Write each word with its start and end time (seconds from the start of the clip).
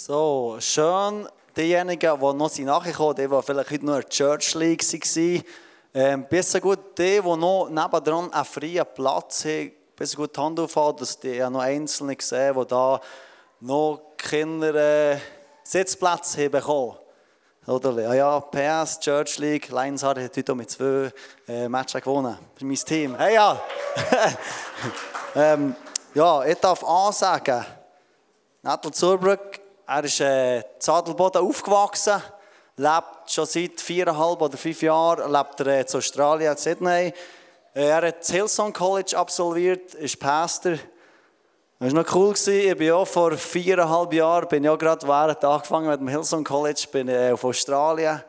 So, 0.00 0.58
schön. 0.60 1.28
Diejenigen, 1.56 2.20
die 2.20 2.24
noch 2.24 2.58
nachgekommen 2.58 3.16
sind, 3.16 3.32
die, 3.32 3.36
die 3.36 3.42
vielleicht 3.42 3.70
heute 3.72 3.84
noch 3.84 3.94
in 3.96 4.00
der 4.00 4.08
Church 4.08 4.54
League 4.54 4.84
waren, 4.84 5.42
ähm, 5.92 6.26
besser 6.30 6.60
gut 6.60 6.96
die, 6.96 7.20
die 7.20 7.36
noch 7.36 7.68
nebendran 7.68 8.32
einen 8.32 8.44
freien 8.44 8.86
Platz 8.94 9.44
haben, 9.44 9.72
besser 9.96 10.18
gut 10.18 10.36
die 10.36 10.40
Hand 10.40 10.60
aufhalten, 10.60 11.00
dass 11.00 11.18
die 11.18 11.40
noch 11.40 11.58
Einzelne 11.58 12.16
sehen, 12.20 12.54
die 12.56 12.66
da 12.68 13.00
noch 13.58 14.12
Kinder 14.16 14.72
äh, 14.76 15.18
Sitzplätze 15.64 16.44
haben 16.44 16.52
bekommen. 16.52 16.96
Oder, 17.66 18.00
ja, 18.00 18.14
ja, 18.14 18.40
PS, 18.40 19.00
Church 19.00 19.38
League, 19.38 19.68
Lionsheart 19.68 20.20
hat 20.20 20.36
heute 20.36 20.54
mit 20.54 20.70
zwei 20.70 21.10
äh, 21.48 21.68
Matches 21.68 22.00
gewonnen. 22.00 22.38
Ist 22.54 22.62
mein 22.62 22.76
Team. 22.76 23.16
Hey, 23.16 23.34
ja! 23.34 23.60
ähm, 25.34 25.74
ja, 26.14 26.44
ich 26.44 26.58
darf 26.58 26.84
ansagen, 26.84 27.66
Nattel 28.62 28.92
Zurbrück, 28.92 29.57
er 29.88 30.04
ist 30.04 30.20
äh, 30.20 30.58
in 30.58 30.64
Zadelboden 30.78 31.40
aufgewachsen, 31.40 32.22
lebt 32.76 33.30
schon 33.30 33.46
seit 33.46 33.80
viereinhalb 33.80 34.40
oder 34.42 34.58
fünf 34.58 34.82
Jahren 34.82 35.32
lebt 35.32 35.60
er 35.60 35.66
äh, 35.66 35.80
in 35.80 35.96
Australien, 35.96 36.52
in 36.52 36.58
Sydney. 36.58 37.14
Äh, 37.74 37.88
er 37.88 38.08
hat 38.08 38.20
das 38.20 38.30
Hillsong 38.30 38.74
College 38.74 39.16
absolviert, 39.16 39.94
ist 39.94 40.20
Pastor. 40.20 40.72
Das 41.80 41.94
war 41.94 42.02
noch 42.02 42.14
cool. 42.14 42.34
Ich 42.34 42.76
bin 42.76 42.92
auch 42.92 43.06
vor 43.06 43.32
viereinhalb 43.32 44.12
Jahren, 44.12 44.48
bin 44.48 44.64
ich 44.64 44.68
auch 44.68 44.78
gerade 44.78 45.08
während 45.08 45.42
angefangen 45.42 45.88
mit 45.88 46.00
dem 46.00 46.08
Hillsong 46.08 46.44
College, 46.44 46.84
bin 46.92 47.08
ich 47.08 47.32
auf 47.32 47.44
Australien. 47.44 48.16
Da 48.16 48.24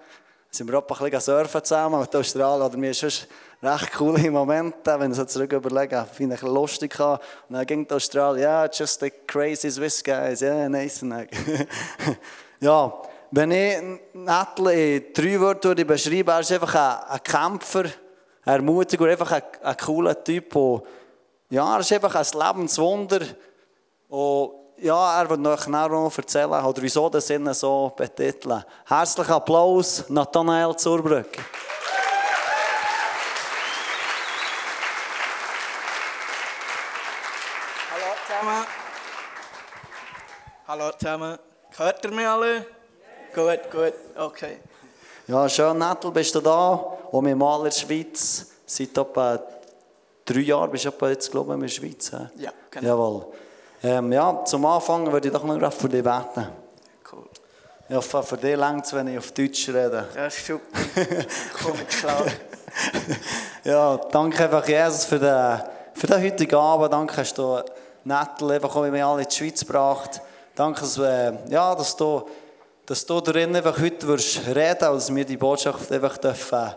sind 0.52 0.71
wir 0.71 0.80
auch 0.80 1.02
ein 1.02 1.10
bisschen 1.10 1.20
surfen 1.20 1.63
zusammen 1.63 1.99
mit 1.99 2.16
Australien. 2.16 2.68
Oder 2.68 2.77
mir 2.77 2.91
ist 2.91 3.27
recht 3.62 3.94
coole 3.94 4.31
Momente, 4.31 4.99
wenn 4.99 5.12
ich 5.12 5.18
so 5.18 5.26
zurück 5.26 5.52
überlege, 5.54 6.05
finde 6.12 6.36
ich 6.36 6.41
lustig. 6.41 6.98
Und 6.99 7.20
dann 7.49 7.66
ging 7.66 7.88
die 7.88 7.94
Australien, 7.94 8.44
ja, 8.44 8.62
yeah, 8.63 8.70
just 8.72 8.99
the 8.99 9.12
crazy 9.27 9.70
Swiss 9.70 10.04
guys, 10.04 10.40
ja, 10.41 10.55
yeah, 10.55 10.70
nice. 10.70 11.02
ja, 12.59 12.93
wenn 13.32 13.51
ich 13.51 13.77
Nettle 14.13 14.96
in 14.96 15.13
drei 15.13 15.40
Wörter 15.40 15.76
beschreibe, 15.76 16.32
er 16.32 16.40
ist 16.40 16.51
einfach 16.51 16.74
ein, 16.76 17.16
ein 17.16 17.24
Kämpfer, 17.24 17.84
ein 17.84 18.54
Ermutiger, 18.54 19.05
einfach 19.05 19.32
ein, 19.32 19.43
ein 19.62 19.77
cooler 19.77 20.23
Typ, 20.23 20.51
der 20.54 20.82
ja, 21.51 21.76
er 21.76 21.79
ist 21.79 21.91
einfach 21.91 22.16
ein 22.16 22.26
Lebenswunder. 22.40 23.21
Und 24.07 24.51
ja, 24.77 25.21
er 25.21 25.29
wird 25.29 25.46
euch 25.46 25.68
noch 25.68 26.18
erzählen, 26.18 26.49
oder 26.49 26.82
wieso 26.82 27.10
das 27.10 27.27
Sinne 27.27 27.54
so 27.54 27.91
betiteln. 27.96 28.63
Herzlichen 28.85 29.34
Applaus, 29.34 30.05
Nathanael 30.10 30.76
Zurbrück. 30.76 31.38
Hallo 37.91 38.13
zusammen. 38.27 38.66
Hallo 40.70 40.91
zusammen. 40.91 41.35
Hört 41.77 42.05
ihr 42.05 42.12
mich 42.12 42.27
alle? 42.27 42.63
Gut, 43.34 43.71
gut, 43.71 43.93
okay. 44.15 44.57
Ja, 45.26 45.49
schön, 45.49 45.79
Nettel, 45.79 46.11
bist 46.11 46.35
du 46.35 46.41
da? 46.41 46.73
Und 47.09 47.26
wir 47.26 47.35
mal 47.35 47.57
in 47.57 47.63
der 47.63 47.71
Schweiz 47.71 48.45
seit 48.67 48.95
etwa 48.95 49.39
drei 50.23 50.39
Jahre 50.41 50.67
bist 50.67 50.85
du 50.85 51.05
jetzt, 51.07 51.31
glaube 51.31 51.49
ich, 51.49 51.55
in 51.55 51.61
der 51.61 51.67
Schweiz. 51.70 52.11
He? 52.11 52.43
Ja, 52.43 52.51
genau. 52.70 52.87
Jawohl. 52.87 53.26
Ähm, 53.81 54.11
ja, 54.11 54.45
zum 54.45 54.63
Anfang 54.67 55.11
würde 55.11 55.29
ich 55.29 55.34
doch 55.34 55.43
noch 55.43 55.73
für 55.73 55.89
dich 55.89 56.03
beten. 56.03 56.48
Cool. 57.11 57.26
Ich 57.89 57.95
hoffe, 57.95 58.21
für 58.21 58.37
dich 58.37 58.55
längt 58.55 58.85
es, 58.85 58.93
wenn 58.93 59.07
ich 59.07 59.17
auf 59.17 59.31
Deutsch 59.31 59.70
rede. 59.70 60.07
Das 60.13 60.37
ist 60.37 60.45
super. 60.45 60.79
Komm, 61.63 61.83
geschlagen. 61.83 62.31
ja, 63.63 63.98
danke 64.11 64.44
einfach, 64.44 64.67
Jesus, 64.67 65.06
für 65.06 65.17
den, 65.17 65.63
für 65.95 66.06
den 66.06 66.23
heutigen 66.23 66.56
Abend. 66.56 66.94
Danke, 66.94 67.17
hast 67.17 67.35
du 67.39 67.59
Nettel 68.03 68.51
einfach 68.51 68.75
auch 68.75 68.83
wir 68.83 69.07
alle 69.07 69.23
in 69.23 69.28
die 69.28 69.35
Schweiz 69.35 69.61
gebracht. 69.61 70.22
Danke, 70.59 70.81
dass, 70.81 70.97
äh, 70.97 71.31
ja, 71.47 71.74
dass 71.74 71.96
du, 71.96 72.28
dass 72.85 73.06
du 73.06 73.22
darin 73.22 73.56
einfach 73.56 73.79
heute 73.79 74.06
wirst 74.06 74.46
reden 74.46 74.90
und 74.90 74.96
dass 74.97 75.16
wir 75.16 75.24
die 75.24 75.38
Botschaft 75.38 75.90
einfach 75.90 76.18
dürfen 76.18 76.75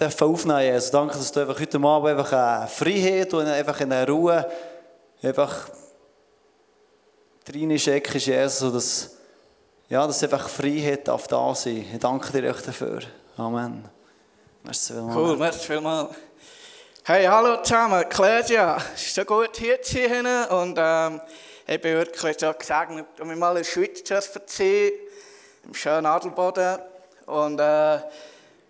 dürfen 0.00 0.26
aufnehmen, 0.26 0.60
Jesus. 0.60 0.90
Danke, 0.90 1.16
dass 1.16 1.30
du 1.30 1.38
einfach 1.38 1.60
heute 1.60 1.78
Abend 1.78 2.08
einfach 2.08 2.32
eine 2.32 2.66
Freiheit 2.66 3.32
und 3.32 3.46
einfach 3.46 3.80
eine 3.80 4.04
Ruhe 4.08 4.50
einfach 5.22 5.68
reinschickst, 7.48 8.26
Jesus, 8.26 8.62
und 8.62 8.74
dass, 8.74 9.10
ja, 9.88 10.04
dass 10.04 10.24
einfach 10.24 10.48
Freiheit 10.48 11.08
auf 11.08 11.28
da 11.28 11.54
sein. 11.54 11.86
Ich 11.92 12.00
danke 12.00 12.32
dir 12.32 12.50
echt 12.50 12.66
dafür. 12.66 13.02
Amen. 13.36 13.88
Merci 14.64 14.94
vielmals. 14.94 15.16
Cool, 15.16 15.36
merci 15.36 15.60
vielmals. 15.60 16.10
Hey, 17.04 17.26
hallo 17.26 17.62
zusammen, 17.62 18.04
Claudia. 18.08 18.78
Ist 18.96 19.14
so 19.14 19.24
gut 19.24 19.58
hier 19.58 19.80
zu 19.80 19.94
sein 19.94 20.26
und 20.48 20.76
ähm, 20.76 21.20
ich 21.66 21.80
bin 21.80 21.94
wirklich 21.94 22.36
so 22.38 22.52
gesegnet, 22.52 23.06
um 23.20 23.28
mich 23.28 23.38
mal 23.38 23.56
in 23.56 23.62
der 23.62 23.64
Schweiz 23.64 24.02
sein, 24.06 24.90
im 25.64 25.74
schönen 25.74 26.06
Adelboden. 26.06 26.78
Und 27.26 27.58
äh, 27.58 27.98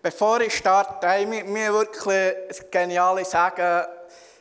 Bevor 0.05 0.39
ich 0.43 0.55
starte, 0.55 1.09
haben 1.09 1.31
mir 1.31 1.73
wirklich 1.73 2.11
ein 2.11 2.71
geniales 2.71 3.31
Sagen, 3.31 3.87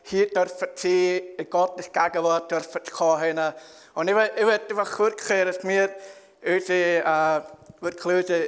hier 0.03 0.29
dürfen 0.29 0.67
Sie 0.75 1.15
in 1.37 1.49
Gottes 1.49 1.89
Gegenwart 1.89 2.51
dürfen 2.51 2.81
kommen. 2.91 3.53
Und 3.93 4.09
ich 4.09 4.15
ich 4.35 4.45
will 4.45 4.59
einfach 4.69 4.99
wirklich, 4.99 5.45
dass 5.45 5.63
wir 5.63 5.89
unsere, 6.45 6.99
äh, 6.99 7.41
wirklich 7.79 8.05
unseren 8.13 8.43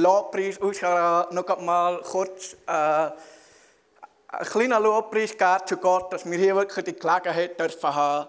Lobpreis 0.00 0.62
ausgehen, 0.62 1.34
noch 1.34 1.60
mal 1.60 2.00
kurz 2.02 2.52
äh, 2.68 2.70
einen 2.70 3.12
kleinen 4.48 4.80
Lobpreis 4.80 5.32
geben 5.32 5.66
zu 5.66 5.76
Gott, 5.78 6.12
dass 6.12 6.24
wir 6.24 6.38
hier 6.38 6.54
wirklich 6.54 6.84
die 6.84 6.94
Gelegenheit 6.94 7.58
dürfen 7.58 7.92
haben, 7.92 8.28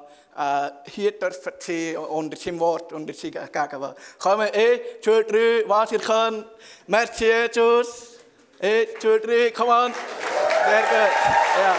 hier 0.86 1.12
dürfen 1.18 1.54
Sie 1.60 1.96
unter 1.96 2.38
seinem 2.38 2.60
Wort, 2.60 2.92
unter 2.92 3.14
seiner 3.14 3.48
Gegenwart. 3.48 3.98
Kommen, 4.20 4.48
eh, 4.54 4.82
zwei, 5.02 5.24
drei, 5.24 5.64
was 5.68 5.92
ihr 5.92 6.00
könnt. 6.00 6.46
Merci, 6.88 7.26
Jesus. 7.54 8.20
Drei, 8.60 9.52
come 9.52 9.72
on. 9.72 9.94
Sehr 9.94 10.82
gut. 10.82 11.12
Ja. 11.58 11.76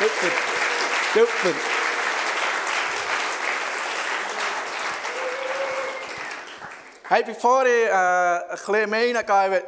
Super. 0.00 0.34
Super. 1.14 1.58
Hey, 7.10 7.22
bevor 7.24 7.64
ich 7.64 7.86
äh, 7.86 7.90
ein 7.90 8.48
bisschen 8.50 8.90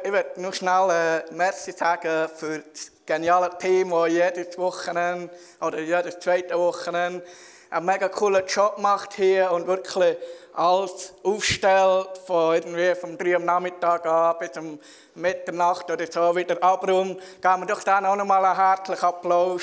ich 0.03 0.11
will 0.11 0.25
noch 0.35 0.53
schnell 0.53 0.89
äh, 0.91 1.33
Merci 1.33 1.71
sagen 1.71 2.29
für 2.35 2.59
das 2.59 2.91
geniale 3.03 3.49
Team, 3.57 3.89
das 3.89 4.09
jedes 4.11 4.57
Wochenende 4.59 5.29
oder 5.59 5.79
jedes 5.79 6.19
zweite 6.19 6.55
Wochenende 6.55 7.23
einen 7.71 7.85
mega 7.85 8.09
coolen 8.09 8.45
Job 8.47 8.77
macht 8.79 9.13
hier 9.13 9.49
und 9.51 9.65
wirklich 9.65 10.17
alles 10.53 11.13
aufstellt, 11.23 12.09
von 12.27 12.55
irgendwie 12.55 12.93
vom 12.95 13.17
3 13.17 13.37
am 13.37 13.45
Nachmittag 13.45 14.05
an 14.05 14.35
bis 14.39 14.57
um 14.57 14.77
Mitternacht 15.15 15.89
oder 15.89 16.05
so 16.11 16.35
wieder 16.35 16.61
abrum. 16.61 17.17
Geben 17.41 17.61
wir 17.61 17.65
doch 17.65 17.81
dann 17.83 18.05
auch 18.05 18.17
nochmal 18.17 18.43
einen 18.43 18.57
herzlichen 18.57 19.05
Applaus. 19.05 19.61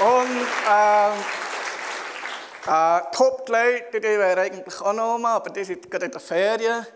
Und 0.00 0.46
äh, 0.70 1.08
äh, 2.70 3.00
die 3.12 3.18
Hauptleute, 3.18 4.00
die 4.00 4.02
wären 4.02 4.38
eigentlich 4.38 4.80
auch 4.80 4.92
noch 4.92 5.18
mal, 5.18 5.34
aber 5.34 5.50
die 5.50 5.64
sind 5.64 5.90
gerade 5.90 6.06
in 6.06 6.12
der 6.12 6.20
Ferien. 6.20 6.86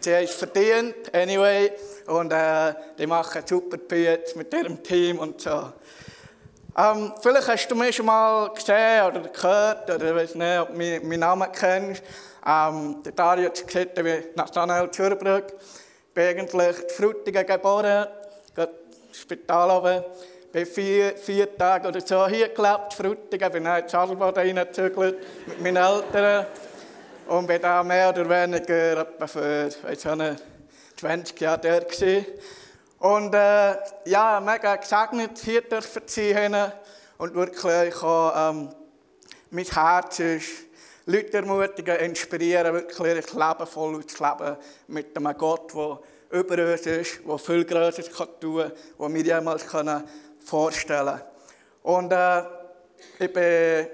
Sie 0.00 0.14
haben 0.14 0.24
es 0.24 0.34
verdient, 0.34 1.12
anyway. 1.12 1.72
Und 2.06 2.32
äh, 2.32 2.72
die 2.96 3.06
machen 3.08 3.42
super 3.44 3.78
Beats 3.78 4.36
mit 4.36 4.54
ihrem 4.54 4.80
Team 4.80 5.18
und 5.18 5.40
so. 5.40 5.72
Ähm, 6.76 7.12
vielleicht 7.20 7.48
hast 7.48 7.68
du 7.68 7.74
mich 7.74 7.96
schon 7.96 8.06
mal 8.06 8.48
gesehen 8.50 9.04
oder 9.04 9.20
gehört, 9.20 9.90
oder 9.90 10.08
ich 10.10 10.14
weiß 10.14 10.34
nicht, 10.36 10.60
ob 10.60 10.68
du 10.68 10.74
meinen 10.76 11.20
Namen 11.20 11.50
kennst. 11.52 12.02
Ähm, 12.46 13.02
der 13.04 13.12
Dario 13.12 13.46
hat 13.46 13.58
ich 13.58 13.94
bin 13.94 14.24
Nathanael 14.36 14.90
Zürbrück. 14.90 15.52
Ich 15.52 16.14
bin 16.14 16.38
eigentlich 16.38 16.82
in 16.82 16.88
Frutigen 16.90 17.46
geboren, 17.46 18.06
im 18.56 18.68
Spital 19.12 19.70
oben. 19.70 20.04
Ich 20.46 20.52
bin 20.52 20.66
vier, 20.66 21.16
vier 21.16 21.56
Tage 21.56 21.88
oder 21.88 22.00
so 22.00 22.26
hier 22.28 22.48
gelebt, 22.48 22.94
Frutigen. 22.94 23.52
Bin 23.52 23.64
dann 23.64 23.84
in 23.84 23.94
Adelboden 23.94 24.34
reingezügelt 24.34 25.18
mit 25.46 25.60
meinen 25.60 25.76
Eltern. 25.76 26.46
Und 27.26 27.46
bin 27.46 27.60
da 27.62 27.82
mehr 27.82 28.10
oder 28.10 28.28
weniger 28.28 29.00
etwa 29.02 29.26
für 29.26 29.68
weiß 29.82 30.04
nicht, 30.16 30.42
20 30.96 31.40
Jahre 31.40 31.60
dort 31.60 31.88
gewesen. 31.88 32.26
Und 33.00 33.34
äh, 33.34 33.76
ja, 34.04 34.40
mega 34.40 34.76
gesegnet, 34.76 35.38
hier 35.38 35.62
dürfen 35.62 36.02
sein. 36.04 36.72
Und 37.16 37.34
wirklich 37.34 37.94
auch, 38.02 38.50
ähm, 38.50 38.68
mein 39.50 39.64
Herz 39.64 40.18
ist, 40.18 40.50
Leute 41.06 41.38
ermutigen, 41.38 41.96
inspirieren, 41.96 42.74
wirklich 42.74 42.98
ihr 42.98 43.14
Leben 43.14 43.66
voll 43.66 44.04
zu 44.04 44.22
leben 44.22 44.56
mit 44.88 45.16
einem 45.16 45.38
Gott, 45.38 45.72
der 45.74 45.98
über 46.38 46.72
uns 46.72 46.82
ist, 46.82 47.20
der 47.26 47.38
viel 47.38 47.64
Größeres 47.64 48.10
tun 48.38 48.64
kann, 48.64 48.72
was 48.98 49.14
wir 49.14 49.22
jemals 49.22 49.64
vorstellen 50.44 51.06
können. 51.06 51.22
Und 51.82 52.12
äh, 52.12 52.42
ich 53.18 53.32
bin 53.32 53.86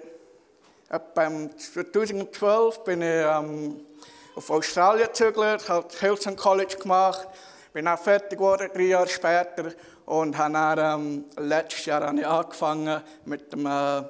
beim 1.15 1.57
2012 1.57 2.83
bin 2.83 3.03
ich 3.03 3.09
ähm, 3.09 3.87
auf 4.35 4.51
Australien 4.51 5.07
gezögert, 5.07 5.69
habe 5.69 5.87
Hilton 6.01 6.35
College 6.35 6.77
gemacht 6.77 7.29
bin 7.77 7.89
auch 7.89 7.99
fertig 7.99 8.39
geworden, 8.39 8.71
drei 8.73 8.85
Jahre 8.85 9.07
später. 9.07 9.71
Und 10.07 10.39
habe 10.39 10.55
dann, 10.55 10.79
ähm, 10.79 11.25
letztes 11.37 11.85
Jahr 11.85 12.07
habe 12.07 12.19
ich 12.19 12.27
angefangen 12.27 13.03
mit 13.27 13.53
dem 13.53 13.67
äh, 13.67 14.03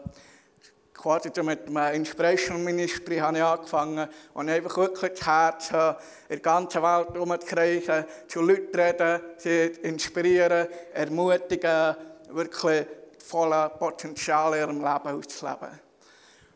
quasi 0.94 1.32
mit 1.42 1.66
einem 1.66 1.94
Inspiration 1.94 2.62
Ministry 2.62 3.16
habe 3.16 3.38
ich 3.38 3.42
angefangen 3.42 4.08
und 4.34 4.48
einfach 4.48 4.76
wirklich 4.76 5.14
das 5.14 5.26
Herz 5.26 5.72
habe, 5.72 5.98
in 6.28 6.36
der 6.36 6.38
ganzen 6.38 6.80
Welt 6.80 7.08
herumzukreisen, 7.12 8.04
zu 8.28 8.40
Leuten 8.40 8.78
reden, 8.78 9.20
sie 9.38 9.64
inspirieren, 9.82 10.68
ermutigen, 10.94 11.96
wirklich 12.30 12.86
voller 13.18 13.70
Potenzial 13.70 14.54
in 14.54 14.60
ihrem 14.60 14.76
Leben 14.76 15.18
auszuleben. 15.18 15.80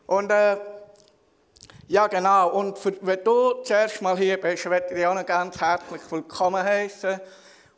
Und 0.07 0.31
äh, 0.31 0.55
ja, 1.91 2.07
genau. 2.07 2.51
Und 2.51 2.77
für, 2.77 2.93
wenn 3.01 3.21
du 3.21 3.63
zuerst 3.63 4.01
mal 4.01 4.17
hier 4.17 4.39
bist, 4.39 4.65
möchte 4.65 4.91
ich 4.91 4.95
dich 4.95 5.05
auch 5.05 5.13
noch 5.13 5.25
ganz 5.25 5.59
herzlich 5.59 6.01
willkommen 6.09 6.63
heißen. 6.63 7.19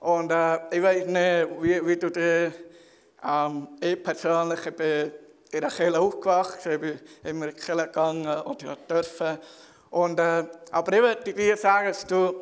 Und 0.01 0.31
äh, 0.31 0.59
ich 0.69 0.83
weiß 0.83 1.07
nicht, 1.07 1.63
wie, 1.63 1.87
wie 1.87 1.97
du 1.97 2.11
dich, 2.11 2.53
ähm, 3.27 3.67
ich 3.81 4.03
persönlich, 4.03 4.63
ich 4.67 4.75
bin 4.75 5.11
in 5.51 5.61
der 5.61 5.71
Kirche 5.71 5.99
aufgewachsen, 5.99 6.73
ich 6.73 6.79
bin 6.79 6.99
immer 7.23 7.47
in 7.47 7.55
die 7.55 7.59
Kirche 7.59 7.87
gegangen 7.87 8.27
oder 8.27 8.75
dürfen. 8.87 9.39
Und, 9.89 10.19
äh, 10.19 10.45
aber 10.69 10.93
ich 10.93 11.01
möchte 11.01 11.33
dir 11.33 11.57
sagen, 11.57 11.87
dass 11.87 12.05
du, 12.05 12.35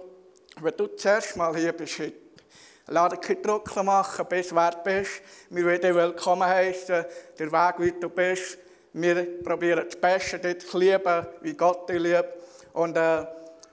wenn 0.60 0.76
du 0.76 0.88
zuerst 0.88 1.38
mal 1.38 1.56
hier 1.56 1.72
bist, 1.72 2.00
heute, 2.00 2.14
Lass 2.88 3.22
keinen 3.22 3.44
Druck 3.44 3.74
machen, 3.82 4.26
bis 4.28 4.50
du 4.50 4.56
wert 4.56 4.84
bist. 4.84 5.22
Wir 5.50 5.64
wollen 5.64 5.80
dich 5.80 5.96
willkommen 5.96 6.50
heißen, 6.50 7.06
der 7.40 7.52
Weg, 7.52 7.76
wie 7.78 7.92
du 7.98 8.10
bist. 8.10 8.58
Wir 8.94 9.42
probieren 9.42 9.86
das 9.86 9.96
Beste, 9.96 10.38
dich 10.38 10.68
zu 10.68 10.78
lieben, 10.78 11.26
wie 11.40 11.54
Gott 11.54 11.88
dich 11.88 11.98
liebt. 11.98 12.28
Und 12.74 12.98
äh, 12.98 13.26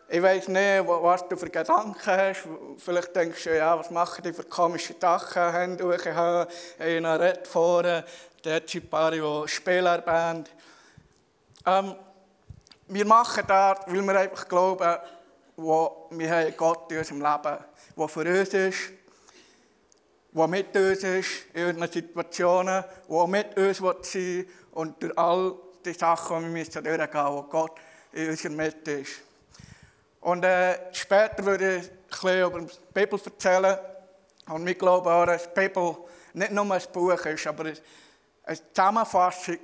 ich 0.08 0.22
weiß 0.22 0.46
nicht, 0.46 0.86
was 0.86 1.26
du 1.26 1.36
für 1.36 1.50
Gedanken 1.50 1.98
hast. 2.06 2.46
Vielleicht 2.78 3.16
denkst 3.16 3.42
du, 3.42 3.56
ja, 3.56 3.76
was 3.76 3.90
machen 3.90 4.22
die 4.22 4.32
für 4.32 4.44
komische 4.44 4.94
Sachen? 4.98 5.50
Hände 5.50 6.14
haben, 6.14 6.48
einer 6.78 7.18
redet 7.18 7.48
vorne, 7.48 8.04
der 8.44 8.62
paar, 8.88 9.10
die 9.10 9.48
Spielerband. 9.48 10.50
Ähm, 11.66 11.96
wir 12.86 13.04
machen 13.04 13.42
das, 13.48 13.78
weil 13.86 14.02
wir 14.02 14.20
einfach 14.20 14.48
glauben, 14.48 14.98
wo 15.56 16.06
wir 16.10 16.30
haben 16.30 16.56
Gott 16.56 16.92
in 16.92 16.98
unserem 16.98 17.22
Leben, 17.22 17.58
der 17.96 18.08
für 18.08 18.20
uns 18.20 18.54
ist, 18.54 18.78
der 20.32 20.46
mit 20.46 20.76
uns 20.76 21.02
ist 21.02 21.30
in 21.52 21.66
unseren 21.66 21.90
Situationen, 21.90 22.84
der 23.08 23.26
mit 23.26 23.58
uns 23.58 23.78
sein 23.78 23.92
will 24.12 24.46
und 24.78 25.02
durch 25.02 25.18
all 25.18 25.56
die 25.84 25.92
Sachen, 25.92 26.54
die 26.54 26.54
wir 26.54 26.82
durchgehen, 26.82 27.26
wo 27.26 27.42
Gott 27.42 27.72
in 28.12 28.30
unserer 28.30 28.52
Mitte 28.52 28.92
ist. 28.92 29.22
Und 30.20 30.44
äh, 30.44 30.94
später 30.94 31.44
würde 31.44 31.78
ich 31.78 31.82
ein 31.82 31.98
bisschen 32.08 32.42
über 32.42 32.60
die 32.60 32.76
Bibel 32.94 33.20
erzählen. 33.24 33.76
Und 34.48 34.64
wir 34.64 34.76
glauben 34.76 35.08
auch, 35.08 35.26
dass 35.26 35.52
die 35.52 35.60
Bibel 35.60 35.96
nicht 36.34 36.52
nur 36.52 36.72
ein 36.72 36.82
Buch 36.92 37.26
ist, 37.26 37.46
aber 37.48 37.64
eine 38.44 38.58
Zusammenfassung 38.72 39.58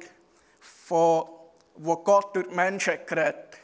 von, 0.58 1.28
wo 1.76 1.96
Gott 1.98 2.34
durch 2.34 2.48
die 2.48 2.54
Menschen 2.54 2.98
geredet 3.06 3.58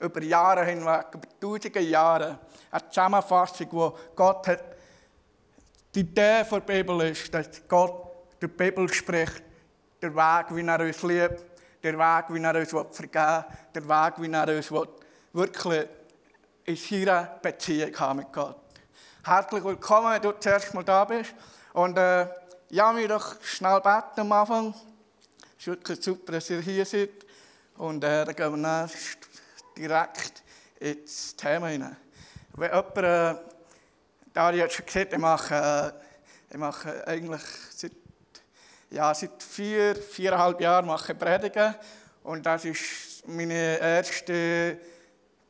über 0.00 0.20
Jahre 0.22 0.64
hinweg, 0.64 1.06
über 1.14 1.28
tausende 1.40 1.80
Jahre. 1.82 2.40
Eine 2.72 2.88
Zusammenfassung, 2.88 3.68
wo 3.70 3.96
Gott 4.16 4.48
hat. 4.48 4.64
Die 5.94 6.00
Idee 6.00 6.42
der 6.50 6.60
Bibel 6.60 7.00
ist, 7.02 7.32
dass 7.32 7.62
Gott 7.68 7.94
durch 8.40 8.50
die 8.50 8.58
Bibel 8.58 8.92
spricht, 8.92 9.45
der 10.02 10.14
Weg, 10.14 10.54
wie 10.54 10.66
er 10.66 10.80
uns 10.80 11.02
liebt, 11.02 11.44
der 11.82 11.98
Weg, 11.98 12.24
wie 12.28 12.42
er 12.42 12.54
uns 12.54 12.70
vergeben 12.96 13.16
will, 13.18 13.44
der 13.74 13.88
Weg, 13.88 14.14
wie 14.18 14.30
er 14.30 14.56
uns 14.56 14.90
wirklich 15.32 15.88
in 16.64 16.76
seiner 16.76 17.38
Beziehung 17.40 17.98
haben 17.98 18.18
mit 18.18 18.32
Gott. 18.32 18.56
Herzlich 19.24 19.64
willkommen, 19.64 20.12
wenn 20.12 20.22
du 20.22 20.32
zuerst 20.38 20.74
mal 20.74 20.84
da 20.84 21.04
bist. 21.04 21.34
Und 21.72 21.96
äh, 21.96 22.26
ja, 22.70 22.94
wir 22.94 23.08
doch 23.08 23.40
schnell 23.42 23.80
beten 23.80 24.20
am 24.20 24.32
Anfang. 24.32 24.74
Es 25.58 25.62
ist 25.62 25.66
wirklich 25.66 26.02
super, 26.02 26.32
dass 26.32 26.50
ihr 26.50 26.60
hier 26.60 26.84
seid. 26.84 27.10
Und 27.76 28.04
äh, 28.04 28.24
dann 28.24 28.34
gehen 28.34 28.60
wir 28.60 28.90
direkt 29.76 30.42
ins 30.80 31.34
Thema 31.36 31.68
hinein. 31.68 31.96
Wenn 32.54 32.70
jemand, 32.70 32.96
äh, 32.98 33.34
Dario 34.32 34.64
hat 34.64 34.72
schon 34.72 34.86
gesagt, 34.86 35.12
ich 35.12 35.18
mache, 35.18 35.54
äh, 35.54 36.52
ich 36.52 36.58
mache 36.58 37.06
eigentlich 37.06 37.42
seit 37.74 37.92
ja, 38.90 39.14
seit 39.14 39.42
vier, 39.42 39.96
viereinhalb 39.96 40.60
Jahren 40.60 40.86
mache 40.86 41.12
ich 41.12 41.18
Predigen 41.18 41.74
und 42.22 42.44
das 42.46 42.64
ist 42.64 43.26
meine 43.26 43.78
erste 43.78 44.78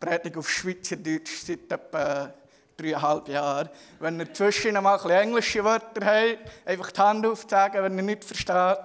Predigt 0.01 0.37
auf 0.37 0.49
Schweizerdeutsch 0.49 1.45
seit 1.45 1.71
etwa 1.71 2.33
dreieinhalb 2.77 3.29
Jahren. 3.29 3.69
Wenn 3.99 4.21
ihr 4.21 4.33
zwischen 4.33 4.75
mal 4.75 4.95
ein 4.95 4.97
bisschen 4.97 5.11
englische 5.11 5.65
Wörter 5.65 6.05
habt, 6.05 6.39
einfach 6.65 6.91
die 6.91 7.01
Hand 7.01 7.27
aufzeigen, 7.27 7.83
wenn 7.83 7.97
ihr 7.97 8.03
nicht 8.03 8.25
versteht, 8.25 8.79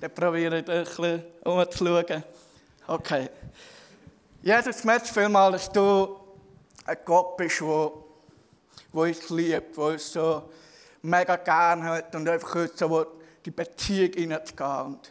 dann 0.00 0.14
probiere 0.14 0.60
ich 0.60 0.68
ein 0.68 0.84
bisschen 0.84 1.24
umzuschauen. 1.44 2.24
Okay. 2.86 3.28
Jesus, 4.42 4.84
merci 4.84 5.12
vielmals, 5.12 5.64
dass 5.64 5.72
du 5.72 6.16
ein 6.84 6.96
Gott 7.04 7.36
bist, 7.36 7.60
der, 7.60 7.90
der 8.92 9.00
uns 9.00 9.30
liebt, 9.30 9.76
der 9.76 9.84
uns 9.84 10.12
so 10.12 10.50
mega 11.02 11.36
gern 11.36 11.84
hat 11.84 12.14
und 12.14 12.28
einfach 12.28 12.54
uns 12.54 12.78
so 12.78 13.17
die 13.48 13.54
Beziehung 13.54 14.12
hineinzugehen. 14.12 14.80
Und, 14.80 15.10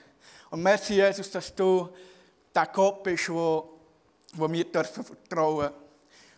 und 0.52 0.62
merci, 0.62 0.94
Jesus, 0.94 1.32
dass 1.32 1.54
du 1.56 1.90
der 2.54 2.68
Gott 2.68 3.04
bist, 3.04 3.30
wo, 3.30 3.80
wo 4.34 4.52
wir 4.52 4.66
dürfen 4.66 5.04
vertrauen 5.04 5.70
dürfen. 5.70 5.76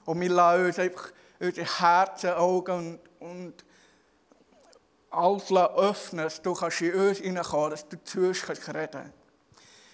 Und 0.05 0.21
wir 0.21 0.29
lassen 0.29 0.65
uns 0.65 0.79
einfach 0.79 1.11
unsere 1.39 1.79
Herzen, 1.79 2.29
Augen 2.31 2.99
und, 3.19 3.27
und 3.29 3.53
alles 5.11 5.51
öffnen, 5.51 6.23
dass 6.23 6.41
du 6.41 6.53
kannst 6.53 6.81
in 6.81 6.93
uns 6.93 7.17
hineinkommen 7.17 7.71
dass 7.71 7.87
du 7.87 8.01
zu 8.03 8.19
uns 8.27 8.41
kannst 8.41 8.73
reden 8.73 9.13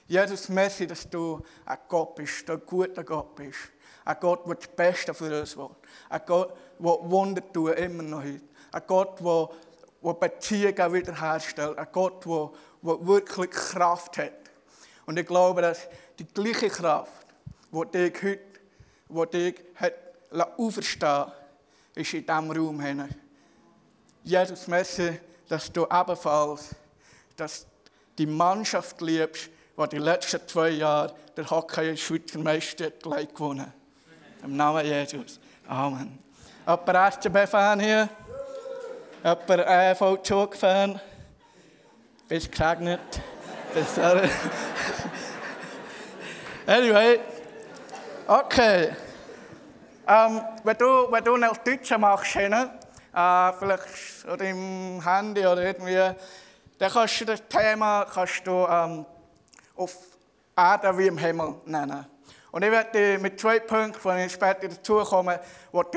Jesus, 0.07 0.49
merci, 0.49 0.85
dass 0.85 1.09
du 1.09 1.41
ein 1.65 1.77
Gott 1.87 2.13
bist, 2.13 2.47
ein 2.47 2.61
guter 2.63 3.03
Gott 3.03 3.35
bist. 3.35 3.57
Ein 4.03 4.17
Gott, 4.19 4.45
der 4.45 4.53
das 4.53 4.67
Beste 4.67 5.15
für 5.15 5.39
uns 5.39 5.57
will. 5.57 5.69
Ein 6.09 6.21
Gott, 6.27 6.53
der 6.77 6.85
Wunder 6.85 7.41
tut, 7.51 7.75
immer 7.79 8.03
noch 8.03 8.21
heute. 8.21 8.41
Ein 8.71 8.83
Gott, 8.85 9.19
der 9.19 9.49
der 10.05 10.13
Beziehungen 10.13 10.93
wiederherstellt. 10.93 11.77
Ein 11.77 11.87
Gott, 11.91 12.25
der, 12.25 12.51
der 12.81 13.07
wirklich 13.07 13.51
Kraft 13.51 14.17
hat. 14.17 14.33
Und 15.05 15.17
ich 15.17 15.25
glaube, 15.25 15.61
dass 15.61 15.87
die 16.19 16.25
gleiche 16.25 16.69
Kraft, 16.69 17.11
die 17.71 18.09
dich 18.09 18.23
heute, 18.23 18.39
die 19.09 19.51
dich 19.51 19.65
hat 19.75 19.93
auferstehen 20.57 21.25
ist 21.95 22.13
in 22.13 22.25
diesem 22.25 22.51
Raum. 22.51 23.09
Jesus, 24.23 24.67
merci, 24.67 25.19
dass 25.47 25.71
du 25.71 25.83
ebenfalls 25.83 26.75
dass 27.35 27.65
die 28.17 28.25
Mannschaft 28.25 29.01
liebst, 29.01 29.49
die 29.77 29.89
die 29.89 29.97
letzten 29.97 30.47
zwei 30.47 30.69
Jahre 30.69 31.13
der 31.35 31.49
Hockey 31.49 31.97
Schweizer 31.97 32.39
Meister 32.39 32.91
gewonnen 32.91 33.61
hat. 33.61 33.73
Im 34.43 34.55
Namen 34.55 34.85
Jesus. 34.85 35.39
Amen. 35.67 36.19
Jemand 36.65 37.13
SCB-Fan 37.13 37.79
hier? 37.79 38.09
Jemand 39.25 39.65
AFV 39.65 40.19
Joke-Fan? 40.23 41.01
Bist 42.27 42.51
gesegnet? 42.51 42.99
anyway. 46.67 47.19
Okay. 48.27 48.95
Ähm, 50.07 50.41
wenn, 50.63 50.77
du, 50.77 51.11
wenn 51.11 51.23
du 51.23 51.37
noch 51.37 51.57
Deutsche 51.57 51.97
machst, 51.97 52.35
äh, 52.35 52.51
vielleicht 53.53 54.27
oder 54.31 54.45
im 54.45 55.03
Handy 55.03 55.43
oder 55.43 55.63
irgendwie, 55.63 55.95
dann 56.77 56.91
kannst 56.91 57.21
du 57.21 57.25
das 57.25 57.41
Thema 57.49 58.05
kannst 58.05 58.45
du, 58.45 58.67
ähm, 58.69 59.07
auf 59.75 59.95
Erde 60.55 60.95
wie 60.99 61.07
im 61.07 61.17
Himmel 61.17 61.55
nennen. 61.65 62.05
Und 62.51 62.63
ich 62.63 62.69
werde 62.69 63.17
mit 63.17 63.39
zwei 63.39 63.59
Punkten, 63.59 64.17
die 64.17 64.25
ich 64.25 64.33
später 64.33 64.67
dazu 64.67 65.03
komme, 65.03 65.39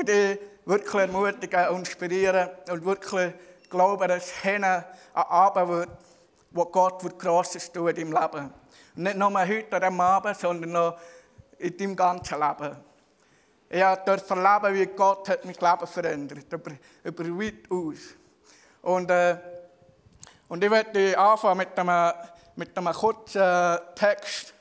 dich 0.03 0.39
wirklich 0.69 1.01
ermutigen, 1.01 1.75
inspirieren 1.75 2.49
und 2.69 2.85
wirklich 2.85 3.33
glauben, 3.69 4.07
dass 4.07 4.29
hinten 4.29 4.65
ein 4.65 4.85
Abend 5.13 5.67
wird, 5.67 5.89
wo 6.51 6.65
Gott 6.65 7.03
wird 7.03 7.17
Grosses 7.17 7.69
in 7.69 7.85
deinem 7.85 8.11
Leben. 8.11 8.53
Und 8.95 9.03
nicht 9.03 9.17
nur 9.17 9.31
heute 9.31 9.75
an 9.75 9.81
diesem 9.81 10.01
Abend, 10.01 10.37
sondern 10.37 10.71
noch 10.71 10.99
in 11.57 11.75
deinem 11.75 11.95
ganzen 11.95 12.39
Leben. 12.39 12.77
Ich 13.67 13.83
durfte 14.05 14.35
erleben, 14.35 14.75
wie 14.75 14.85
Gott 14.95 15.29
hat 15.29 15.43
mein 15.43 15.55
Leben 15.55 15.87
verändert, 15.87 16.53
über, 16.53 16.71
über 17.03 17.23
weit 17.39 17.71
aus. 17.71 17.97
Und, 18.83 19.09
äh, 19.09 19.37
und 20.47 20.63
ich 20.63 20.69
werde 20.69 21.17
anfangen 21.17 21.57
mit 21.57 21.77
einem, 21.77 22.13
mit 22.55 22.77
einem 22.77 22.93
kurzen 22.93 23.79
Text 23.95 24.53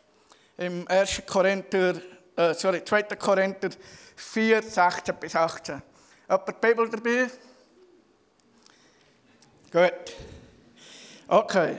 im 0.57 0.89
1. 0.89 1.23
Korinther, 1.27 1.95
äh, 2.37 2.55
sorry, 2.55 2.83
2. 2.83 3.03
Korinther 3.03 3.71
4, 4.17 4.63
16 4.63 5.15
bis 5.15 5.37
18. 5.37 5.83
Jemand 6.29 6.49
die 6.49 6.53
Bibel 6.61 6.91
dabei? 6.91 7.31
Gut. 9.73 10.17
Okay. 11.27 11.79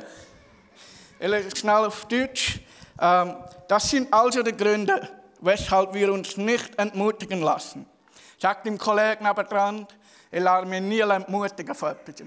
Ich 1.19 1.27
lese 1.27 1.55
schnell 1.55 1.85
auf 1.85 2.05
Deutsch. 2.07 2.59
Ähm, 2.99 3.35
das 3.67 3.89
sind 3.91 4.11
also 4.11 4.41
die 4.41 4.57
Gründe, 4.57 5.07
weshalb 5.41 5.93
wir 5.93 6.11
uns 6.11 6.35
nicht 6.37 6.79
entmutigen 6.79 7.41
lassen. 7.41 7.85
Sagt 8.39 8.65
dem 8.65 8.79
Kollegen 8.79 9.23
nebenan, 9.23 9.85
ich 10.31 10.39
lasse 10.39 10.65
mich 10.65 10.81
nie 10.81 10.99
entmutigen 10.99 11.75
von 11.75 11.91
etwas. 11.91 12.25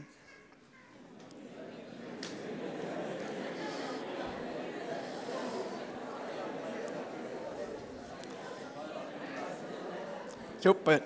Super. 10.60 11.00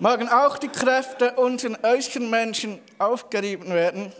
Mögen 0.00 0.30
auch 0.30 0.56
die 0.56 0.68
Kräfte 0.68 1.34
unseren 1.34 1.76
äußeren 1.82 2.30
Menschen 2.30 2.80
aufgerieben 2.98 3.68
werden 3.74 4.10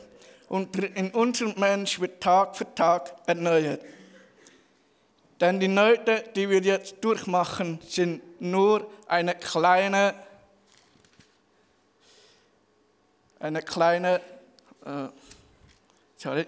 und 0.51 0.77
in 0.77 1.11
unserem 1.13 1.59
Mensch 1.59 1.99
wird 2.01 2.23
Tag 2.23 2.55
für 2.55 2.75
Tag 2.75 3.17
erneuert. 3.27 3.81
Denn 5.41 5.59
die 5.59 5.69
Nöte, 5.69 6.23
die 6.37 6.51
wir 6.51 6.61
jetzt 6.61 6.97
durchmachen, 7.01 7.81
sind 7.89 8.43
nur 8.43 8.91
eine 9.07 9.35
kleine, 9.35 10.15
eine 13.39 13.63
kleine, 13.63 14.21
äh, 14.85 15.09
sorry, 16.19 16.47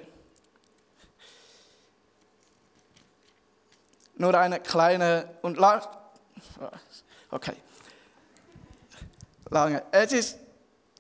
nur 4.16 4.38
eine 4.38 4.60
kleine 4.60 5.26
und 5.40 5.58
okay, 7.30 7.56
lange. 9.52 9.82
Es 9.90 10.12
ist 10.12 10.38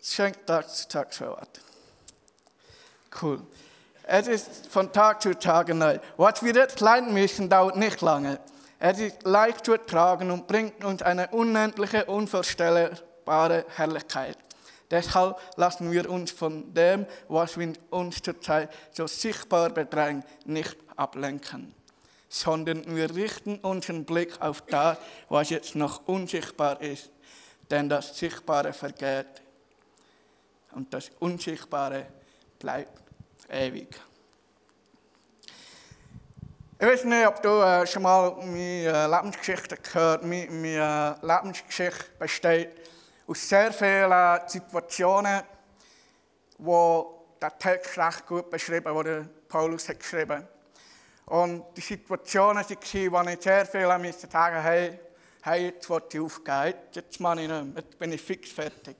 schön 0.02 0.32
Tag 0.46 0.68
zu 0.68 0.88
Tag 0.88 1.12
verwartet. 1.14 1.62
Cool. 3.20 3.40
Es 4.04 4.26
ist 4.26 4.66
von 4.68 4.92
Tag 4.92 5.22
zu 5.22 5.38
Tag 5.38 5.68
neu. 5.74 5.98
Was 6.16 6.42
wir 6.42 6.54
jetzt 6.54 6.80
leiden 6.80 7.12
müssen, 7.14 7.48
dauert 7.48 7.76
nicht 7.76 8.00
lange. 8.00 8.38
Es 8.78 8.98
ist 8.98 9.22
leicht 9.22 9.64
zu 9.64 9.72
ertragen 9.72 10.30
und 10.30 10.46
bringt 10.46 10.84
uns 10.84 11.02
eine 11.02 11.28
unendliche, 11.28 12.04
unvorstellbare 12.06 13.64
Herrlichkeit. 13.76 14.36
Deshalb 14.90 15.38
lassen 15.56 15.90
wir 15.90 16.10
uns 16.10 16.32
von 16.32 16.74
dem, 16.74 17.06
was 17.28 17.56
uns 17.90 18.20
zurzeit 18.20 18.70
so 18.92 19.06
sichtbar 19.06 19.70
bedrängt, 19.70 20.26
nicht 20.44 20.76
ablenken, 20.96 21.74
sondern 22.28 22.84
wir 22.94 23.14
richten 23.14 23.56
unseren 23.60 24.04
Blick 24.04 24.42
auf 24.42 24.62
das, 24.62 24.98
was 25.28 25.48
jetzt 25.48 25.76
noch 25.76 26.06
unsichtbar 26.06 26.80
ist. 26.82 27.08
Denn 27.70 27.88
das 27.88 28.16
Sichtbare 28.16 28.72
vergeht 28.72 29.42
und 30.72 30.92
das 30.92 31.10
Unsichtbare 31.20 32.06
bleibt 32.58 33.02
ewig. 33.48 33.88
Ich 36.78 36.86
weiß 36.88 37.04
nicht, 37.04 37.26
ob 37.26 37.40
du 37.40 37.48
äh, 37.48 37.86
schon 37.86 38.02
mal 38.02 38.34
meine 38.38 39.06
Lebensgeschichte 39.06 39.76
gehört 39.76 40.24
Meine, 40.24 40.50
meine 40.50 41.16
Lebensgeschichte 41.22 42.06
besteht 42.18 42.70
aus 43.26 43.48
sehr 43.48 43.72
vielen 43.72 44.40
Situationen, 44.48 45.42
wo 46.58 47.24
der 47.40 47.56
Text 47.56 47.96
recht 47.98 48.26
gut 48.26 48.50
beschrieben, 48.50 48.92
wurde, 48.94 49.28
Paulus 49.48 49.88
hat 49.88 50.00
geschrieben. 50.00 50.46
Und 51.26 51.64
die 51.76 51.80
Situationen 51.80 52.64
waren, 52.64 53.26
wo 53.26 53.30
ich 53.30 53.40
sehr 53.40 53.64
viel 53.64 53.98
musste 53.98 54.28
sagen, 54.28 54.60
hey, 54.60 54.98
hey, 55.42 55.66
jetzt 55.66 55.90
will 55.90 56.02
ich 56.12 56.20
aufgeben, 56.20 56.74
jetzt 56.92 57.20
mache 57.20 57.42
ich 57.42 57.48
nicht 57.48 57.64
mehr, 57.64 57.82
jetzt 57.82 57.98
bin 57.98 58.12
ich 58.12 58.22
fix 58.22 58.50
fertig. 58.50 58.96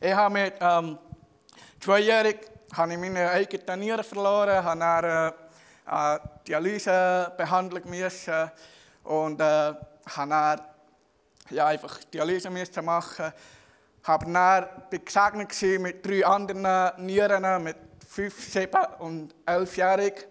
Ich 0.00 0.12
habe 0.12 0.32
mit 0.32 0.54
ähm, 0.60 0.98
zweijährig 1.80 2.38
habe 2.72 2.92
ich 2.92 2.98
meine 2.98 3.30
eigenen 3.30 3.80
Nieren 3.80 4.04
verloren, 4.04 4.64
habe 4.64 4.80
dann 4.80 5.04
äh, 5.04 5.32
eine 5.84 6.20
Dialysebehandlung 6.48 7.90
müssen 7.90 8.50
und 9.04 9.40
äh, 9.40 9.44
habe 9.44 10.30
dann 10.30 10.60
ja, 11.50 11.66
einfach 11.66 12.02
Dialyse 12.04 12.50
müssen 12.50 12.84
machen. 12.84 13.32
Habe 14.02 14.32
dann 14.32 14.66
bin 14.88 15.04
gesegnet 15.04 15.80
mit 15.80 16.06
drei 16.06 16.24
anderen 16.24 17.04
Nieren, 17.04 17.62
mit 17.62 17.76
fünf, 18.08 18.50
sieben 18.50 18.84
und 18.98 19.34
elfjährig. 19.44 20.26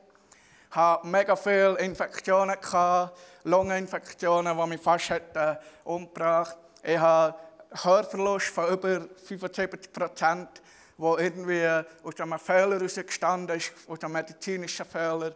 Habe 0.72 1.08
mega 1.08 1.36
viele 1.36 1.78
Infektionen 1.78 2.60
gehabt, 2.60 3.18
Lungeninfektionen, 3.46 4.58
die 4.58 4.68
mich 4.68 4.82
fast 4.82 5.10
hätten 5.10 5.58
umgebracht. 5.84 6.58
Ich 6.84 6.98
habe 6.98 7.36
Hörverlust 7.72 8.48
von 8.48 8.68
über 8.68 9.08
75 9.26 9.92
Prozent 9.92 10.62
wo 10.98 11.18
irgendwie 11.18 11.66
aus 12.04 12.20
einem 12.20 12.40
Fehler 12.40 12.76
herausgestanden 12.76 13.58
ist, 13.58 13.72
aus 13.88 14.02
einem 14.02 14.14
medizinischen 14.14 14.86
Fehler. 14.86 15.34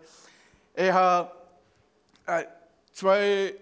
Ich 0.74 0.92
habe 0.92 1.32
äh, 2.26 2.46
zwei, 2.94 3.56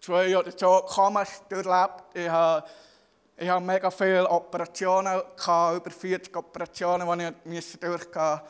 zwei 0.00 0.36
oder 0.36 0.52
so 0.56 0.84
Kommas 0.86 1.42
durchlebt. 1.48 2.04
Ich 2.14 2.28
habe, 2.28 2.66
ich 3.36 3.48
habe 3.48 3.64
mega 3.64 3.90
viele 3.90 4.28
Operationen 4.28 5.22
gehabt, 5.36 5.76
über 5.76 5.90
40 5.90 6.36
Operationen, 6.36 7.34
die 7.44 7.58
ich 7.58 7.78
durchgehen 7.78 8.22
musste. 8.22 8.42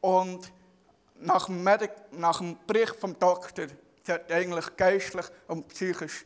Und 0.00 0.52
nach 1.20 1.46
dem, 1.46 1.64
nach 2.10 2.38
dem 2.38 2.58
Bericht 2.66 2.96
vom 2.96 3.18
Doktor 3.18 3.66
eigentlich 4.10 4.76
geistlich 4.76 5.26
und 5.48 5.68
psychisch 5.68 6.24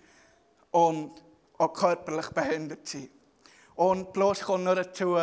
und 0.70 1.12
auch 1.58 1.72
körperlich 1.72 2.28
behindert 2.30 2.86
sein. 2.86 3.10
Und 3.74 4.12
bloß 4.12 4.40
kommt 4.40 4.64
noch 4.64 4.74
dazu, 4.74 5.18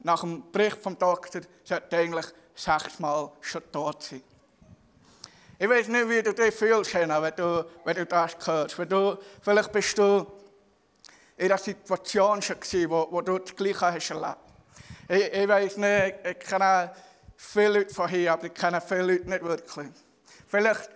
nach 0.00 0.20
dem 0.20 0.50
Bericht 0.50 0.78
vom 0.82 0.98
Doktor 0.98 1.42
sollte 1.64 1.96
eigentlich 1.96 2.26
sechsmal 2.54 3.30
schon 3.40 3.62
tot 3.70 4.02
sein. 4.02 4.22
Ich 5.58 5.68
weiß 5.68 5.88
nicht, 5.88 6.08
wie 6.08 6.22
du 6.22 6.34
dich 6.34 6.54
fühlst, 6.54 6.94
wenn 6.94 7.08
du, 7.08 7.64
wenn 7.84 7.96
du 7.96 8.06
das 8.06 8.36
hörst. 8.44 8.76
Vielleicht 9.42 9.72
bist 9.72 9.98
du 9.98 10.26
in 11.36 11.46
einer 11.46 11.58
Situation 11.58 12.42
schon 12.42 12.58
gewesen, 12.58 12.90
wo 12.90 13.20
du 13.20 13.38
das 13.38 13.54
Gleiche 13.54 13.92
hast 13.92 14.10
erlebt. 14.10 14.38
Ich, 15.08 15.32
ich 15.32 15.48
weiß 15.48 15.76
nicht, 15.76 16.14
ich 16.24 16.38
kenne 16.40 16.92
viele 17.36 17.78
Leute 17.78 17.94
von 17.94 18.08
hier, 18.08 18.32
aber 18.32 18.46
ich 18.46 18.54
kenne 18.54 18.80
viele 18.80 19.02
Leute 19.02 19.28
nicht 19.30 19.42
wirklich. 19.42 19.88
Vielleicht 20.48 20.90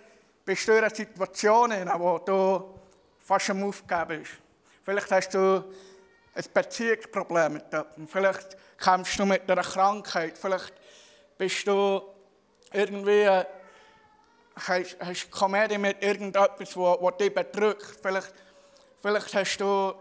bist 0.47 0.65
du 0.65 0.71
in 0.71 0.77
einer 0.77 0.95
Situation, 0.95 1.71
wo 1.97 2.19
du 2.19 2.79
fast 3.19 3.49
am 3.49 3.63
Aufgeben 3.63 4.19
bist. 4.19 4.31
Vielleicht 4.81 5.11
hast 5.11 5.33
du 5.33 5.61
ein 6.33 6.45
Beziehungsproblem 6.53 7.53
mit 7.53 7.65
jemandem. 7.69 8.07
Vielleicht 8.07 8.55
kämpfst 8.77 9.19
du 9.19 9.25
mit 9.25 9.51
einer 9.51 9.61
Krankheit. 9.61 10.37
Vielleicht 10.37 10.73
bist 11.37 11.67
du 11.67 12.01
irgendwie, 12.71 13.27
hast, 14.55 14.95
hast 15.01 15.31
Komödie 15.31 15.77
mit 15.77 16.01
irgendetwas, 16.01 16.77
wo, 16.77 17.11
dich 17.11 17.35
bedrückt. 17.35 17.97
Vielleicht, 18.01 18.33
vielleicht 19.01 19.33
hast 19.33 19.57
du 19.57 19.95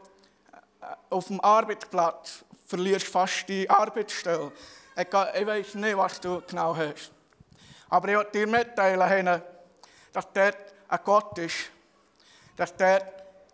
äh, 0.81 0.87
auf 1.11 1.27
dem 1.27 1.41
Arbeitsplatz, 1.41 2.45
verlierst 2.69 3.09
fast 3.09 3.49
die 3.49 3.69
Arbeitsstelle. 3.69 4.53
Ich, 4.97 5.09
ich 5.09 5.47
weiß 5.47 5.75
nicht, 5.75 5.97
was 5.97 6.21
du 6.21 6.41
genau 6.47 6.77
hast. 6.77 7.11
Aber 7.89 8.07
ich 8.07 8.17
wollte 8.17 8.39
dir 8.39 8.47
mitteilen, 8.47 9.43
dass 10.17 10.33
dort 10.33 10.57
ein 10.89 10.99
Gott 11.05 11.39
ist. 11.39 11.71
Dass 12.57 12.75
dort 12.75 13.05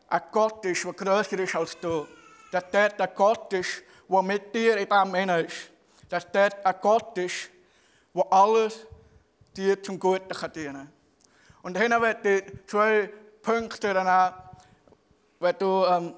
ein 0.08 0.22
Gott 0.30 0.64
ist, 0.64 0.84
der 0.84 0.92
größer 0.92 1.38
ist 1.40 1.56
als 1.56 1.80
du 1.80 2.06
dass 2.52 2.64
dort 2.70 3.00
ein 3.00 3.08
Gott 3.16 3.52
ist, 3.54 3.82
der 4.08 4.22
mit 4.22 4.54
dir 4.54 4.76
in 4.76 4.88
diesem 4.88 5.14
Innen 5.14 5.46
ist. 5.46 5.70
Dass 6.08 6.30
dort 6.30 6.64
ein 6.64 6.74
Gott 6.80 7.18
ist, 7.18 7.48
der 8.14 8.32
alles 8.32 8.86
dir 9.56 9.82
zum 9.82 9.98
Guten 9.98 10.28
kann 10.28 10.52
dienen 10.52 10.74
kann. 10.74 10.92
Und 11.62 11.78
hier 11.78 11.90
werde 12.00 12.38
ich 12.38 12.44
zwei 12.66 13.10
Punkte 13.40 13.94
nehmen. 13.94 14.34
Wenn 15.40 15.58
du, 15.58 15.84
ähm, 15.86 16.14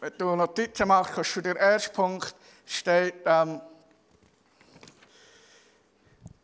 wenn 0.00 0.12
du 0.16 0.34
Notizen 0.34 0.88
machst, 0.88 1.14
kannst 1.14 1.36
du 1.36 1.42
der 1.42 1.56
erste 1.56 1.92
Punkt 1.92 2.34
steht, 2.64 3.14
ähm, 3.26 3.60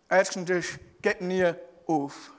erstens 0.08 0.50
ist, 0.50 0.78
geht 1.00 1.22
nie 1.22 1.50
auf. 1.86 2.35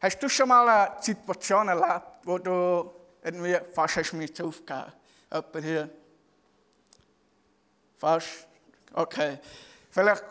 Hast 0.00 0.22
du 0.22 0.28
schon 0.28 0.48
mal 0.48 0.68
eine 0.68 1.02
Situation 1.02 1.68
erlebt, 1.68 2.06
wo 2.22 2.38
du 2.38 2.90
irgendwie 3.22 3.58
fast 3.74 3.96
hast 3.96 4.12
mich 4.12 4.40
aufgegeben. 4.40 4.92
Jemand 5.32 5.64
hier? 5.64 5.90
Fast? 7.96 8.46
Okay. 8.94 9.38
Vielleicht 9.90 10.24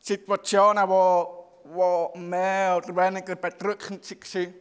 Situationen, 0.00 0.88
wo, 0.88 1.60
wo 1.64 2.12
mehr 2.16 2.78
oder 2.78 2.96
weniger 2.96 3.36
bedrückend 3.36 4.10
waren. 4.10 4.54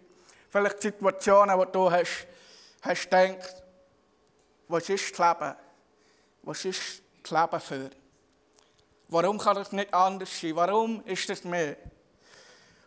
Vielleicht 0.50 0.82
Situationen, 0.82 1.58
wo 1.58 1.66
du 1.66 1.90
hast, 1.90 2.28
hast 2.82 3.04
gedacht, 3.04 3.64
was 4.68 4.90
ist 4.90 5.18
das 5.18 5.40
Leben? 5.40 5.56
Was 6.44 6.66
ist 6.66 7.02
das 7.24 7.32
Leben 7.32 7.62
für? 7.62 7.90
Warum 9.08 9.38
kann 9.38 9.56
das 9.56 9.72
nicht 9.72 9.94
anders 9.94 10.38
sein? 10.38 10.56
Warum 10.56 11.02
ist 11.06 11.30
das 11.30 11.46
mehr? 11.46 11.78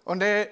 Und 0.04 0.22
ich 0.22 0.48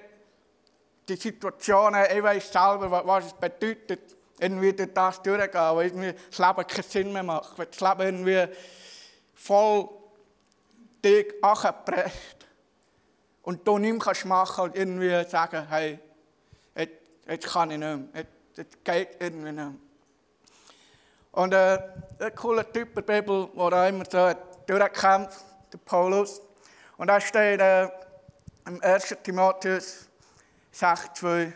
die 1.09 1.15
Situationen, 1.15 2.05
ich 2.15 2.23
weiß 2.23 2.51
selber, 2.51 3.05
was 3.05 3.25
es 3.25 3.33
bedeutet, 3.33 4.15
irgendwie 4.39 4.73
durch 4.73 4.93
das 4.93 5.21
durchzugehen, 5.21 5.75
weil 5.75 5.85
irgendwie 5.87 6.13
das 6.13 6.37
Leben 6.39 6.67
keinen 6.67 6.83
Sinn 6.83 7.13
mehr 7.13 7.23
macht, 7.23 7.57
weil 7.57 7.65
das 7.65 7.79
Leben 7.81 8.01
irgendwie 8.01 8.55
voll 9.33 9.89
dich 11.03 11.33
angepresst 11.41 12.45
und 13.41 13.67
du 13.67 13.77
nichts 13.77 14.05
kannst 14.05 14.25
machen 14.25 14.65
und 14.65 14.75
irgendwie 14.75 15.23
sagen, 15.29 15.67
hey, 15.69 15.99
jetzt, 16.75 16.93
jetzt 17.27 17.47
kann 17.47 17.71
ich 17.71 17.77
nicht 17.77 17.87
mehr, 17.87 17.99
jetzt, 18.13 18.57
jetzt 18.57 18.85
geht 18.85 19.09
irgendwie 19.19 19.51
nicht 19.51 19.55
mehr. 19.55 19.73
Und 21.31 21.53
äh, 21.53 21.79
ein 22.19 22.35
cooler 22.35 22.71
Typ 22.71 22.95
der 22.95 23.01
Bibel, 23.01 23.49
der 23.55 23.87
immer 23.87 24.03
so 24.09 24.31
durchkämpft, 24.67 25.45
der 25.71 25.77
Paulus, 25.79 26.41
und 26.97 27.07
da 27.07 27.21
steht 27.21 27.61
äh, 27.61 27.87
im 28.65 28.81
1. 28.81 29.15
Timotheus 29.23 30.08
6,2 30.73 31.51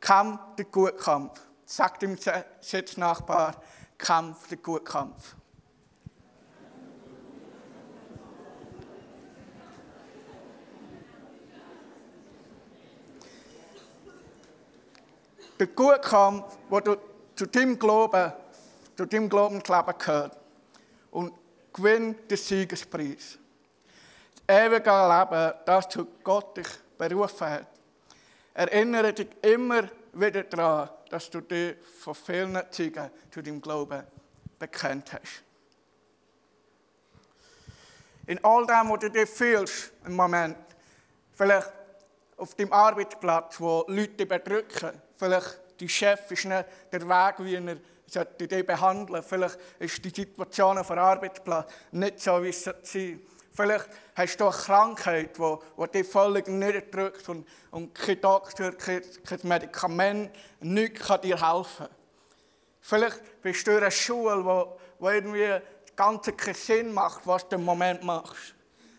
Kämpf 0.00 0.40
den 0.56 0.66
guten 0.70 0.98
Kampf, 0.98 1.40
Sag 1.66 1.98
dem 2.00 2.18
Sitznachbar, 2.60 3.54
kämpf 3.96 4.48
den 4.48 4.62
guten 4.62 4.84
Kampf. 4.84 5.34
Der 15.58 15.68
gute 15.68 16.00
Kampf, 16.00 16.58
wo 16.68 16.80
du 16.80 16.96
zu 17.34 17.46
deinem 17.46 17.78
Glauben, 17.78 18.32
zu 18.96 19.06
deinem 19.06 19.28
Glaubensleben 19.28 19.94
gehört. 19.98 20.36
Und 21.10 21.32
gewinn 21.72 22.16
den 22.28 22.36
Siegespreis. 22.36 23.38
Das 24.46 24.56
ewige 24.56 24.90
Leben, 24.90 25.52
das 25.64 25.88
zu 25.88 26.06
Gott 26.22 26.56
dich 26.56 26.68
berufen 26.98 27.48
hat. 27.48 27.73
Erinnere 28.54 29.12
dich 29.12 29.28
immer 29.42 29.88
wieder 30.12 30.44
daran, 30.44 30.88
dass 31.10 31.28
du 31.28 31.40
dich 31.40 31.76
von 32.00 32.14
vielen 32.14 32.60
Zeugen 32.70 33.10
zu 33.30 33.42
deinem 33.42 33.60
Glauben 33.60 34.04
bekennt 34.58 35.12
hast. 35.12 35.42
In 38.26 38.42
all 38.44 38.64
dem, 38.66 38.88
wo 38.88 38.96
du 38.96 39.10
dich 39.10 39.28
fühlst, 39.28 39.92
im 40.06 40.14
Moment, 40.14 40.56
vielleicht 41.32 41.72
auf 42.36 42.54
deinem 42.54 42.72
Arbeitsplatz, 42.72 43.60
wo 43.60 43.84
Leute 43.88 44.24
bedrücken, 44.24 45.02
vielleicht 45.16 45.58
dein 45.78 45.88
Chef 45.88 46.30
ist 46.30 46.44
nicht 46.44 46.64
der 46.92 47.02
Weg, 47.08 47.34
wie 47.40 47.56
er 47.56 47.76
sollte 48.06 48.46
dich 48.46 48.66
behandeln. 48.66 49.22
Vielleicht 49.22 49.58
ist 49.78 50.04
die 50.04 50.10
Situation 50.10 50.78
auf 50.78 50.86
dem 50.86 50.98
Arbeitsplatz 50.98 51.70
nicht 51.90 52.20
so, 52.20 52.42
wie 52.42 52.48
es 52.48 52.64
sein 52.64 52.74
sollte. 52.82 53.20
Vielleicht 53.56 53.88
hast 54.16 54.40
du 54.40 54.46
eine 54.46 54.52
Krankheit, 54.52 55.38
die, 55.38 55.56
die 55.78 55.90
dich 55.92 56.08
völlig 56.08 56.48
niederdrückt 56.48 57.28
und, 57.28 57.46
und 57.70 57.94
kein 57.94 58.20
Doktor, 58.20 58.72
kein, 58.72 59.02
kein 59.24 59.38
Medikament, 59.44 60.30
nichts 60.60 61.06
kann 61.06 61.20
dir 61.20 61.40
helfen. 61.40 61.86
Vielleicht 62.80 63.42
bist 63.42 63.64
du 63.66 63.70
in 63.70 63.76
einer 63.76 63.92
Schule, 63.92 64.44
wo, 64.44 64.76
wo 64.98 65.08
irgendwie 65.08 65.46
das 65.46 65.62
Ganze 65.94 66.32
keinen 66.32 66.54
Sinn 66.54 66.92
macht, 66.92 67.24
was 67.28 67.48
du 67.48 67.54
im 67.54 67.64
Moment 67.64 68.02
machst. 68.02 68.56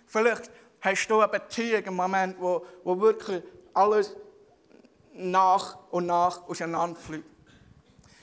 Vielleicht 0.07 0.49
hast 0.79 1.07
du 1.07 1.19
eine 1.19 1.27
Beziehung 1.27 1.83
im 1.83 1.95
Moment, 1.95 2.39
wo, 2.39 2.65
wo 2.85 2.99
wirklich 3.01 3.43
alles 3.73 4.15
nach 5.11 5.77
und 5.91 6.05
nach 6.05 6.47
auseinanderfliegt. 6.47 7.25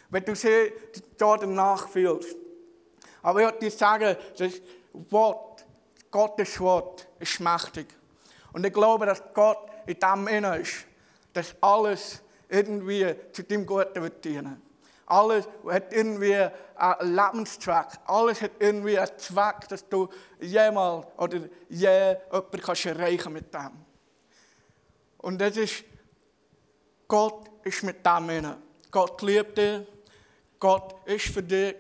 Wenn 0.09 0.25
du 0.25 0.35
sie 0.35 0.73
dort 1.19 1.47
nachfühlst. 1.47 2.37
Aber 3.23 3.41
ich 3.41 3.47
würde 3.47 3.59
dir 3.59 3.71
sagen, 3.71 4.17
das 4.39 4.53
Wort, 5.11 5.52
Gottes 6.13 6.61
Wort 6.61 7.09
ist 7.19 7.41
mächtig. 7.41 7.89
Und 8.53 8.65
ich 8.65 8.73
glaube, 8.73 9.07
dass 9.07 9.23
Gott 9.35 9.67
in 9.87 9.99
dem 9.99 10.29
inne 10.29 10.59
ist, 10.59 10.85
dass 11.33 11.57
alles 11.61 12.23
irgendwie 12.49 13.17
zu 13.33 13.43
dem 13.43 13.67
Guten 13.67 14.01
wird 14.03 14.25
dienen. 14.25 14.63
Alles 15.07 15.49
hat 15.69 15.93
irgendwie 15.93 16.37
einen 16.77 17.17
Lebenszweck. 17.17 17.87
Alles 18.07 18.41
hat 18.43 18.53
irgendwie 18.59 18.99
einen 18.99 19.19
Zweck, 19.19 19.69
dass 19.69 19.89
du 19.89 20.09
jemals 20.41 21.07
oder 21.17 21.41
je 21.69 22.17
jemanden 22.31 22.61
kannst 22.61 22.87
erreichen 22.87 23.33
mit 23.33 23.53
dem. 23.53 23.71
Und 25.19 25.41
das 25.41 25.57
ist, 25.57 25.85
Gott 27.09 27.51
ist 27.65 27.83
mit 27.83 28.05
dem 28.05 28.31
inne. 28.31 28.59
Gott 28.91 29.21
liebt 29.23 29.57
dich. 29.57 29.87
Gott 30.59 30.95
ist 31.07 31.27
für 31.27 31.43
dich. 31.43 31.77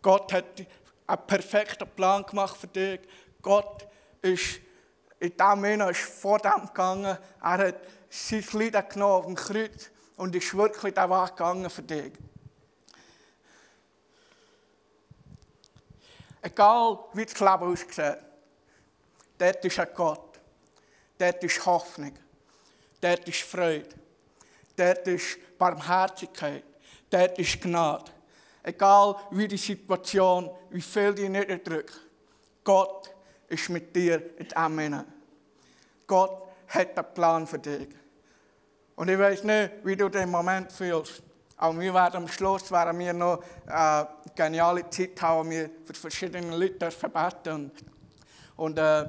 Gott 0.00 0.32
hat 0.32 0.66
einen 1.06 1.26
perfekten 1.26 1.88
Plan 1.88 2.24
gemacht 2.24 2.56
für 2.56 2.66
dich. 2.66 3.00
Gott 3.42 3.86
ist 4.22 4.60
in 5.18 5.36
dem 5.36 5.64
inne, 5.64 5.90
ist 5.90 6.00
vor 6.00 6.38
dem 6.38 6.66
gegangen. 6.66 7.18
Er 7.42 7.58
hat 7.58 7.76
sein 8.08 8.44
Leiden 8.52 8.88
genommen 8.88 9.14
auf 9.14 9.26
dem 9.26 9.34
Kreuz 9.36 9.90
und 10.16 10.34
ist 10.34 10.56
wirklich 10.56 10.94
den 10.94 11.10
Weg 11.10 11.28
gegangen 11.30 11.70
für 11.70 11.82
dich. 11.82 12.12
Egal 16.42 16.98
wie 17.12 17.24
das 17.24 17.38
Leben 17.38 17.72
aussieht, 17.72 18.18
dort 19.38 19.64
ist 19.64 19.78
ein 19.78 19.88
Gott. 19.94 20.40
Dort 21.18 21.44
ist 21.44 21.66
Hoffnung. 21.66 22.14
Dort 23.00 23.28
ist 23.28 23.42
Freude. 23.42 23.88
Dort 24.74 25.06
ist 25.06 25.36
Barmherzigkeit. 25.58 26.64
Dort 27.10 27.38
ist 27.38 27.60
Gnade. 27.60 28.10
Egal 28.62 29.16
wie 29.30 29.48
die 29.48 29.58
Situation, 29.58 30.50
wie 30.70 30.80
viel 30.80 31.14
dich 31.14 31.28
niederdrückt. 31.28 31.92
Gott 32.64 33.14
ist 33.50 33.68
mit 33.68 33.94
dir 33.94 34.22
in 34.38 34.46
Hinein. 34.78 35.04
Gott 36.06 36.48
hat 36.68 36.96
einen 36.96 37.14
Plan 37.14 37.46
für 37.46 37.58
dich. 37.58 37.88
Und 38.96 39.08
ich 39.08 39.18
weiß 39.18 39.44
nicht, 39.44 39.72
wie 39.84 39.96
du 39.96 40.08
den 40.08 40.30
Moment 40.30 40.70
fühlst. 40.72 41.22
Aber 41.56 41.78
wir 41.78 41.92
werden 41.92 42.16
am 42.16 42.28
Schluss 42.28 42.70
werden 42.70 42.98
wir 42.98 43.12
noch 43.12 43.42
eine 43.66 44.08
geniale 44.34 44.88
Zeit 44.88 45.20
haben, 45.20 45.50
wir 45.50 45.70
für 45.84 45.94
verschiedene 45.94 46.56
Leute 46.56 46.88
beten 46.88 47.70
Und, 48.56 48.78
äh, 48.78 49.06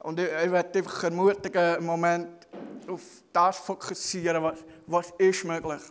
und 0.00 0.20
ich, 0.20 0.26
ich 0.26 0.50
werde 0.52 0.78
einfach 0.78 1.04
ermutigen, 1.04 1.84
Moment 1.84 2.46
auf 2.88 3.02
das 3.32 3.58
fokussieren, 3.58 4.42
was, 4.42 4.58
was 4.86 5.10
ist 5.18 5.44
möglich. 5.44 5.82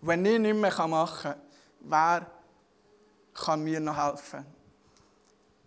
Wenn 0.00 0.24
ich 0.24 0.38
nicht 0.38 0.54
mehr 0.54 0.86
machen 0.86 1.32
kann, 1.32 1.40
wer 1.80 2.26
kann 3.34 3.64
mir 3.64 3.80
noch 3.80 3.96
helfen? 3.96 4.46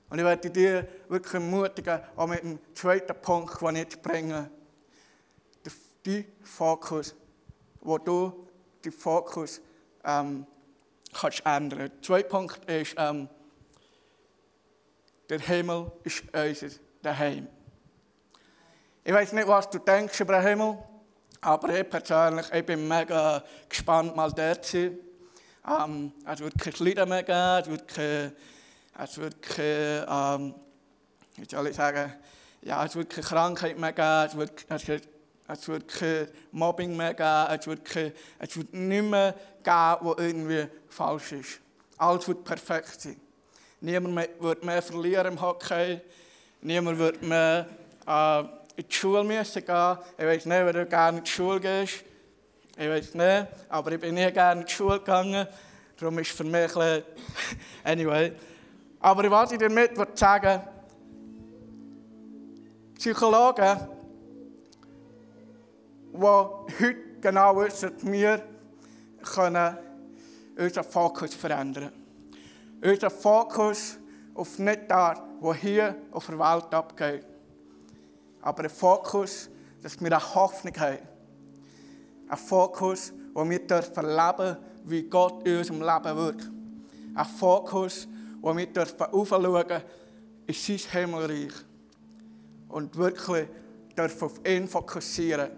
Und 0.09 0.19
ich 0.19 0.25
werde 0.25 0.49
dir 0.49 0.87
wirklich 1.09 1.33
ermutigen, 1.33 1.99
auch 2.15 2.27
mit 2.27 2.43
dem 2.43 2.59
zweiten 2.73 3.15
Punkt, 3.21 3.61
den 3.61 3.75
ich 3.75 4.01
bringe, 4.01 4.49
die 6.05 6.25
Fokus, 6.43 7.15
wo 7.81 7.97
du 7.97 8.47
den 8.83 8.91
Fokus 8.91 9.59
ähm, 10.03 10.45
kannst 11.13 11.45
ändern. 11.45 11.79
Der 11.79 12.01
zweite 12.01 12.29
Punkt 12.29 12.69
ist, 12.69 12.95
ähm, 12.97 13.27
der 15.29 15.39
Himmel 15.39 15.91
ist 16.03 16.23
unser 16.33 16.77
Daheim. 17.01 17.47
Ich 19.03 19.13
weiß 19.13 19.33
nicht, 19.33 19.47
was 19.47 19.69
du 19.69 19.79
denkst 19.79 20.19
über 20.19 20.33
den 20.39 20.47
Himmel, 20.47 20.77
aber 21.41 21.79
ich 21.79 21.89
persönlich 21.89 22.51
ich 22.51 22.65
bin 22.65 22.87
mega 22.87 23.43
gespannt, 23.67 24.15
mal 24.15 24.31
dort 24.31 24.65
zu 24.65 24.77
sein. 24.77 24.99
Ähm, 25.67 26.11
es 26.31 26.39
wird 26.39 26.57
kein 26.59 26.73
Leiden 26.85 27.09
mehr 27.09 27.23
geben, 27.23 27.61
es 27.61 27.69
wird 27.69 27.87
kein, 27.87 28.31
es 28.97 29.17
wird 29.17 29.41
kein 29.41 30.05
ähm, 30.07 30.55
wie 31.37 31.45
soll 31.49 31.67
ich 31.67 31.75
sagen, 31.75 32.13
ja, 32.61 32.85
es 32.85 32.95
wird 32.95 33.09
keine 33.09 33.25
Krankheit 33.25 33.77
mehr 33.77 33.93
geben, 33.93 34.25
es 34.25 34.37
wird, 34.37 34.65
es 34.69 35.01
es 35.47 35.67
wird 35.67 35.87
kein 35.87 36.27
Mobbing 36.51 36.97
mehr 36.97 37.13
geben. 37.13 37.59
Es 37.59 37.67
wird, 37.67 37.85
kein, 37.85 38.11
es 38.39 38.57
wird 38.57 38.73
nicht 38.73 39.03
mehr 39.03 39.35
geben, 39.63 39.97
was 40.01 40.17
irgendwie 40.17 40.67
falsch 40.89 41.33
ist. 41.33 41.59
Alles 41.97 42.27
wird 42.27 42.43
perfekt 42.43 42.99
sein. 42.99 43.19
Niemand 43.79 44.15
mehr, 44.15 44.29
wird 44.39 44.63
mehr 44.63 44.81
verlieren 44.81 45.27
im 45.27 45.41
Hockey. 45.41 46.01
Niemand 46.61 46.97
wird 46.97 47.21
mehr 47.21 47.67
äh, 48.07 48.39
in 48.39 48.87
die 48.89 48.95
Schule 48.95 49.23
müssen 49.23 49.63
gehen. 49.63 49.97
Ich 50.17 50.25
weiß 50.25 50.45
nicht, 50.45 50.65
wer 50.65 50.73
du 50.73 50.85
gerne 50.87 51.19
in 51.19 51.23
die 51.23 51.29
Schule 51.29 51.59
gehst. 51.59 52.03
Ich 52.77 52.89
weiß 52.89 53.13
nicht, 53.13 53.47
aber 53.69 53.91
ich 53.91 54.01
bin 54.01 54.15
nie 54.15 54.31
gerne 54.31 54.61
in 54.61 54.67
die 54.67 54.73
Schule 54.73 54.97
gegangen. 54.99 55.47
Darum 55.97 56.19
ist 56.19 56.31
es 56.31 56.35
für 56.35 56.43
mich 56.43 56.75
ein 56.75 57.03
Anyway. 57.83 58.33
Aber 59.05 59.29
was 59.29 59.51
ich 59.51 59.59
damit 59.59 59.91
sagen 60.17 60.61
Psychologen 62.95 63.77
die 66.11 66.17
heute 66.19 66.95
genau 67.21 67.55
wissen, 67.57 67.91
wir 68.01 68.41
können 69.21 69.77
unseren 70.57 70.83
Fokus 70.85 71.35
verändern. 71.35 71.91
Unser 72.83 73.11
Fokus 73.11 73.99
auf 74.33 74.57
nicht 74.57 74.89
das, 74.89 75.19
was 75.39 75.57
hier 75.57 75.95
auf 76.11 76.25
der 76.25 76.39
Welt 76.39 76.73
abgeht, 76.73 77.27
aber 78.41 78.63
ein 78.63 78.69
Fokus, 78.71 79.51
dass 79.83 80.01
wir 80.01 80.07
eine 80.07 80.33
Hoffnung 80.33 80.73
haben. 80.79 80.97
Ein 82.27 82.37
Fokus, 82.37 83.13
wo 83.35 83.47
wir 83.47 83.67
dürfen 83.67 84.03
leben, 84.03 84.57
wie 84.83 85.03
Gott 85.03 85.47
in 85.47 85.59
unserem 85.59 85.81
Leben 85.81 86.17
wirkt. 86.17 86.49
Ein 87.13 87.25
Fokus, 87.25 88.07
wo 88.45 88.55
wir 88.55 88.67
dürfen 88.67 89.01
aufschauen 89.01 89.81
in 90.45 90.53
sein 90.53 90.77
Himmelreich 90.77 91.51
und 92.69 92.95
wirklich 92.95 93.47
dürfen 93.97 94.25
auf 94.25 94.39
ihn 94.45 94.67
fokussieren 94.67 95.49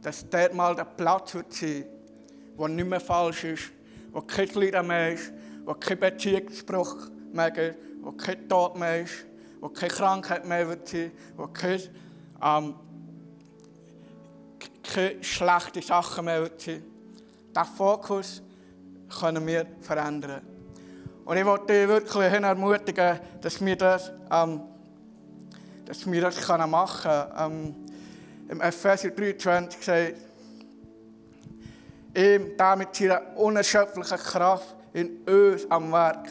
dass 0.00 0.26
dort 0.30 0.54
mal 0.54 0.74
der 0.74 0.86
Platz 0.86 1.34
wird 1.34 1.52
sein, 1.52 1.84
wo 2.56 2.66
nicht 2.66 2.88
mehr 2.88 3.00
falsch 3.00 3.44
ist, 3.44 3.64
wo 4.12 4.22
kein 4.22 4.48
Leiden 4.54 4.86
mehr 4.86 5.12
ist, 5.12 5.30
wo 5.66 5.74
kein 5.74 6.00
Beziehungsbruch 6.00 6.96
mehr 7.34 7.50
gibt, 7.50 7.76
wo 8.00 8.12
kein 8.12 8.48
Tod 8.48 8.78
mehr 8.78 9.02
ist, 9.02 9.26
wo 9.60 9.68
keine 9.68 9.92
Krankheit 9.92 10.46
mehr 10.46 10.66
wird 10.66 10.88
sein, 10.88 11.12
wo 11.36 11.48
keine, 11.48 11.82
ähm, 12.42 12.76
keine 14.82 15.22
schlechten 15.22 15.82
Sachen 15.82 16.24
mehr 16.24 16.40
wird 16.40 16.62
sein. 16.62 16.82
Diesen 17.54 17.76
Fokus 17.76 18.42
können 19.20 19.46
wir 19.46 19.66
verändern. 19.82 20.49
Und 21.24 21.36
ich 21.36 21.44
wollte 21.44 21.66
dich 21.66 21.88
wirklich 21.88 22.32
ermutigen, 22.32 23.20
dass 23.40 23.64
wir 23.64 23.76
das, 23.76 24.10
ähm, 24.30 24.62
dass 25.84 26.10
wir 26.10 26.20
das 26.20 26.48
machen 26.48 27.02
können. 27.02 27.32
Ähm, 27.38 27.74
im 28.48 28.60
Epheser 28.60 29.10
23 29.10 29.78
gesagt, 29.78 30.14
ihm 32.16 32.56
da 32.56 32.74
mit 32.74 32.94
seiner 32.94 33.36
unerschöpflichen 33.36 34.18
Kraft 34.18 34.74
in 34.92 35.18
uns 35.22 35.70
am 35.70 35.92
Werk 35.92 36.28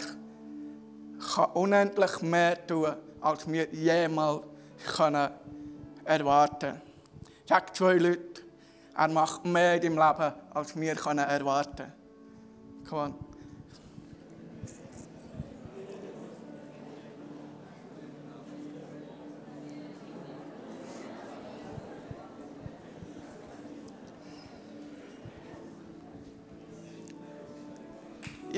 kann 1.33 1.51
unendlich 1.53 2.21
mehr 2.21 2.65
tun, 2.67 2.93
als 3.21 3.49
wir 3.49 3.67
jemals 3.71 4.41
können 4.95 5.29
erwarten. 6.03 6.81
Sag 7.47 7.75
zwei 7.75 7.93
Leute, 7.95 8.41
er 8.95 9.07
macht 9.07 9.45
mehr 9.45 9.79
deinem 9.79 9.97
Leben, 9.97 10.33
als 10.53 10.75
wir 10.75 10.95
können 10.95 11.19
erwarten. 11.19 11.93
Come 12.89 13.28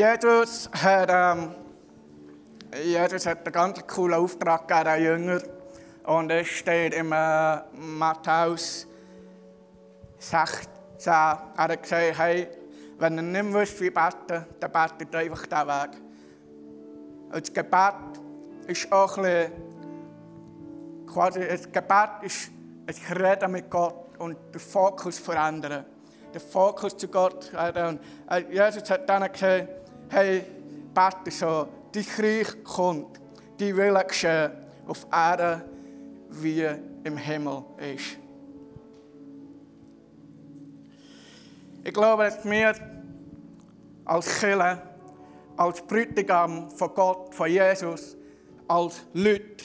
Jesus 0.02 0.68
hat, 0.82 1.10
ähm, 1.12 1.54
Jesus 2.84 3.28
hat 3.28 3.46
einen 3.46 3.54
ganz 3.54 3.86
coolen 3.86 4.16
Auftrag 4.16 4.68
gegeben 4.68 4.88
an 4.88 5.04
Jünger. 5.04 5.42
Und 6.06 6.32
es 6.32 6.48
steht 6.48 6.96
im 6.96 7.12
äh, 7.12 7.60
Matthäus 7.74 8.88
16, 10.18 10.72
er 11.06 11.54
hat 11.56 11.84
gesagt, 11.84 12.18
hey, 12.18 12.48
wenn 12.98 13.18
ihr 13.18 13.22
nicht 13.22 13.54
wisst, 13.54 13.80
wie 13.80 13.92
beten, 13.92 14.44
dann 14.60 14.72
betet 14.72 15.16
einfach 15.16 15.46
diesen 15.46 15.68
Weg. 15.68 15.92
Und 17.34 17.42
das 17.48 17.54
Gebet 17.54 17.94
ist 18.66 18.92
auch 18.92 19.18
ein 19.20 19.24
bisschen, 19.24 19.52
quasi, 21.14 21.48
das 21.48 21.72
Gebet 21.72 22.10
ist 22.24 22.50
ein 22.88 23.18
Reden 23.18 23.52
mit 23.52 23.70
Gott 23.70 24.18
und 24.18 24.36
den 24.52 24.60
Fokus 24.60 25.20
verändern. 25.20 25.86
Den 26.34 26.42
Fokus 26.42 26.98
zu 26.98 27.08
Gott. 27.08 27.52
Und 27.54 28.00
Jesus 28.50 28.90
hat 28.90 29.08
dann 29.08 29.32
gesagt, 29.32 29.81
hey, 30.12 30.44
bete 30.94 31.32
so, 31.32 31.68
dein 31.94 32.06
Reich 32.18 32.64
kommt, 32.66 33.20
dein 33.58 33.78
Wille 33.78 34.04
geschehen 34.06 34.52
auf 34.86 35.08
Erde 35.12 35.64
wie 36.30 36.68
im 37.04 37.16
Himmel 37.16 37.64
ist. 37.78 38.18
Ich 41.84 41.94
glaube, 41.94 42.26
dass 42.26 42.44
wir 42.44 42.76
als 44.04 44.40
Kirche, 44.40 44.82
als 45.56 45.82
Bräutigam 45.82 46.70
von 46.70 46.94
Gott, 46.94 47.34
von 47.34 47.50
Jesus, 47.50 48.18
als 48.68 49.02
Leute, 49.14 49.64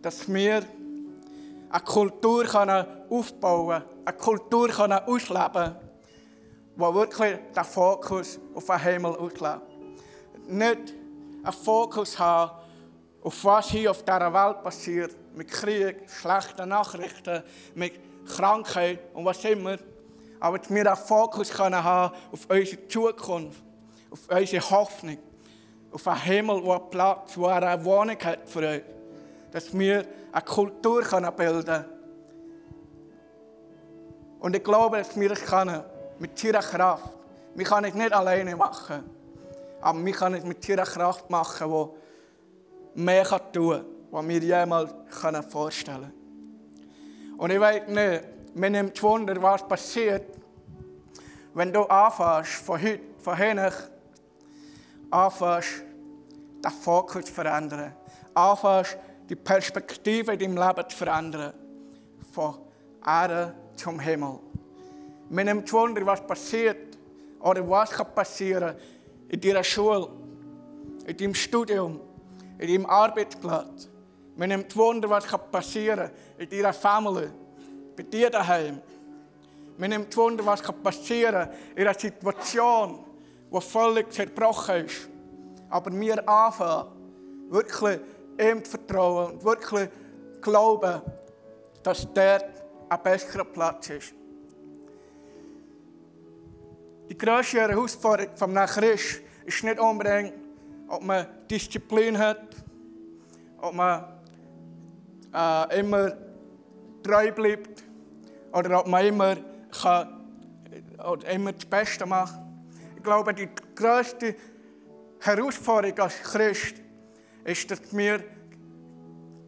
dass 0.00 0.32
wir 0.32 0.62
eine 1.70 1.84
Kultur 1.84 2.44
aufbauen 3.10 3.82
können, 3.82 4.04
eine 4.04 4.16
Kultur 4.16 5.08
ausleben 5.08 5.52
können, 5.52 5.87
die 6.78 6.94
wirklich 6.94 7.38
den 7.56 7.64
Fokus 7.64 8.38
auf 8.54 8.66
den 8.66 8.78
Himmel 8.78 9.16
auslebt. 9.16 9.62
Nicht 10.46 10.94
einen 11.42 11.52
Fokus 11.52 12.16
haben 12.16 12.52
auf 13.20 13.44
was 13.44 13.70
hier 13.70 13.90
auf 13.90 14.04
dieser 14.04 14.32
Welt 14.32 14.62
passiert, 14.62 15.16
mit 15.34 15.48
Krieg, 15.48 16.08
schlechten 16.08 16.68
Nachrichten, 16.68 17.42
mit 17.74 17.94
Krankheit 18.28 19.00
und 19.12 19.24
was 19.24 19.44
immer. 19.44 19.76
Aber 20.38 20.58
dass 20.58 20.70
wir 20.70 20.86
einen 20.86 20.96
Fokus 20.96 21.50
können 21.50 21.82
haben 21.82 22.14
auf 22.30 22.46
unsere 22.48 22.86
Zukunft, 22.86 23.60
auf 24.10 24.20
unsere 24.30 24.70
Hoffnung, 24.70 25.18
auf 25.90 26.06
einen 26.06 26.20
Himmel, 26.20 26.62
wo 26.62 26.72
einen 26.72 26.90
Platz, 26.90 27.36
wo 27.36 27.46
er 27.46 27.62
eine 27.62 27.84
Wohnung 27.84 28.18
hat 28.22 28.48
für 28.48 28.60
uns. 28.60 28.82
Dass 29.50 29.76
wir 29.76 30.06
eine 30.30 30.44
Kultur 30.44 31.02
können 31.02 31.34
bilden 31.34 31.64
können. 31.64 31.84
Und 34.38 34.54
ich 34.54 34.62
glaube, 34.62 34.98
dass 34.98 35.18
wir 35.18 35.28
das 35.28 35.40
können 35.40 35.82
mit 36.18 36.42
ihrer 36.44 36.60
Kraft. 36.60 37.10
Wir 37.54 37.64
können 37.64 37.86
es 37.86 37.94
nicht 37.94 38.12
alleine 38.12 38.56
machen, 38.56 39.04
aber 39.80 40.04
wir 40.04 40.12
können 40.12 40.36
es 40.36 40.44
mit 40.44 40.68
ihrer 40.68 40.84
Kraft 40.84 41.28
machen, 41.30 41.70
die 42.94 43.00
mehr 43.00 43.24
tun 43.52 43.70
kann, 43.70 43.84
was 44.10 44.28
wir 44.28 44.38
jemals 44.40 44.90
vorstellen 45.48 46.00
können. 46.00 47.36
Und 47.38 47.50
ich 47.50 47.60
weiß 47.60 47.88
nicht, 47.88 48.24
mir 48.54 48.70
nimmt 48.70 49.02
Wunder, 49.02 49.40
was 49.40 49.66
passiert, 49.66 50.26
wenn 51.54 51.72
du 51.72 51.82
anfängst, 51.82 52.64
von 52.64 52.80
heute, 52.80 53.00
von 53.18 53.36
hinten, 53.36 53.72
anfängst, 55.10 55.84
den 56.64 56.70
Fokus 56.70 57.26
zu 57.26 57.32
verändern. 57.32 57.94
Anfängst, 58.34 58.96
die 59.28 59.36
Perspektive 59.36 60.32
in 60.32 60.38
deinem 60.38 60.68
Leben 60.68 60.88
zu 60.88 60.96
verändern. 60.96 61.52
Von 62.32 62.58
Erde 63.04 63.54
zum 63.76 64.00
Himmel. 64.00 64.38
Mir 65.30 65.44
nimmt 65.44 65.70
Wunder, 65.72 66.04
was 66.06 66.26
passiert 66.26 66.96
oder 67.40 67.68
was 67.68 67.90
kann 67.90 68.14
passieren 68.14 68.74
in 69.28 69.40
deiner 69.40 69.62
Schule, 69.62 70.08
in 71.06 71.16
deinem 71.16 71.34
Studium, 71.34 72.00
in 72.58 72.68
deinem 72.68 72.86
Arbeitsplatz. 72.86 73.88
Mir 74.36 74.46
nimmt 74.46 74.74
Wunder, 74.76 75.10
was 75.10 75.26
kann 75.26 75.40
passieren 75.50 76.10
in 76.38 76.48
deiner 76.48 76.72
Familie, 76.72 77.32
bei 77.96 78.04
dir 78.04 78.30
daheim. 78.30 78.80
Mir 79.76 79.88
nimmt 79.88 80.16
Wunder, 80.16 80.46
was 80.46 80.62
kann 80.62 80.82
passieren 80.82 81.48
in 81.76 81.82
einer 81.82 81.98
Situation, 81.98 83.04
die 83.52 83.60
völlig 83.60 84.12
zerbrochen 84.12 84.86
ist. 84.86 85.08
Aber 85.68 85.92
wir 85.92 86.26
anfangen, 86.26 86.88
wirklich 87.50 88.00
ihm 88.40 88.64
zu 88.64 88.70
vertrauen 88.70 89.32
und 89.32 89.44
wirklich 89.44 89.88
glauben, 90.40 91.02
dass 91.82 92.12
der 92.14 92.48
ein 92.88 93.02
besserer 93.02 93.44
Platz 93.44 93.90
ist. 93.90 94.17
Die 97.08 97.16
grösste 97.16 97.60
Herausforderung 97.60 98.36
vom 98.36 98.54
Christ 98.54 99.22
ist 99.46 99.64
nicht 99.64 99.80
unbedingt, 99.80 100.34
ob 100.88 101.02
man 101.02 101.26
Disziplin 101.50 102.18
hat, 102.18 102.54
ob 103.62 103.72
man 103.72 104.04
äh, 105.34 105.80
immer 105.80 106.12
treu 107.02 107.32
bleibt 107.32 107.82
oder 108.52 108.80
ob 108.80 108.86
man 108.88 109.06
immer, 109.06 109.36
kann, 109.80 110.20
oder 110.98 111.30
immer 111.30 111.52
das 111.52 111.64
Beste 111.64 112.04
macht. 112.04 112.38
Ich 112.94 113.02
glaube, 113.02 113.32
die 113.32 113.48
grösste 113.74 114.36
Herausforderung 115.20 115.98
als 116.00 116.20
Christ 116.22 116.76
ist, 117.44 117.70
dass 117.70 117.80
wir 117.96 118.22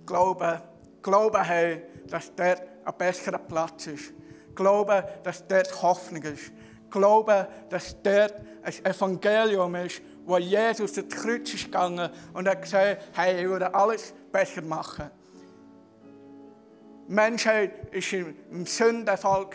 glauben, 0.07 0.63
glauben 1.03 1.47
haben, 1.47 1.83
dass 2.07 2.35
der 2.35 2.59
ein 2.87 2.95
besserer 2.97 3.39
Platz 3.39 3.87
ist. 3.87 4.15
Glauben, 4.55 5.05
dass 5.23 5.47
der 5.47 5.65
Hoffnung 5.83 6.23
ist 6.23 6.53
glauben, 6.91 7.47
dass 7.69 7.97
dort 8.03 8.35
ein 8.63 8.85
Evangelium 8.85 9.75
ist, 9.77 10.03
wo 10.25 10.39
Jesus 10.39 10.97
ins 10.97 11.15
Kreuz 11.15 11.55
ist 11.55 11.67
gegangen 11.67 12.11
und 12.35 12.49
hat 12.49 12.63
gesagt, 12.63 13.03
hey, 13.15 13.43
ich 13.43 13.49
würde 13.49 13.75
alles 13.75 14.15
besser 14.31 14.63
machen. 14.63 15.11
Die 17.09 17.13
Menschheit 17.13 17.93
war 17.93 18.33
im 18.51 18.67
Sündenfall, 18.67 19.47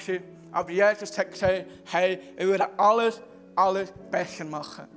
aber 0.51 0.71
Jesus 0.71 1.17
hat 1.17 1.31
gesagt, 1.31 1.65
hey, 1.91 2.19
ich 2.35 2.45
würde 2.45 2.67
alles, 2.77 3.21
alles 3.55 3.93
besser 4.11 4.45
machen. 4.45 4.87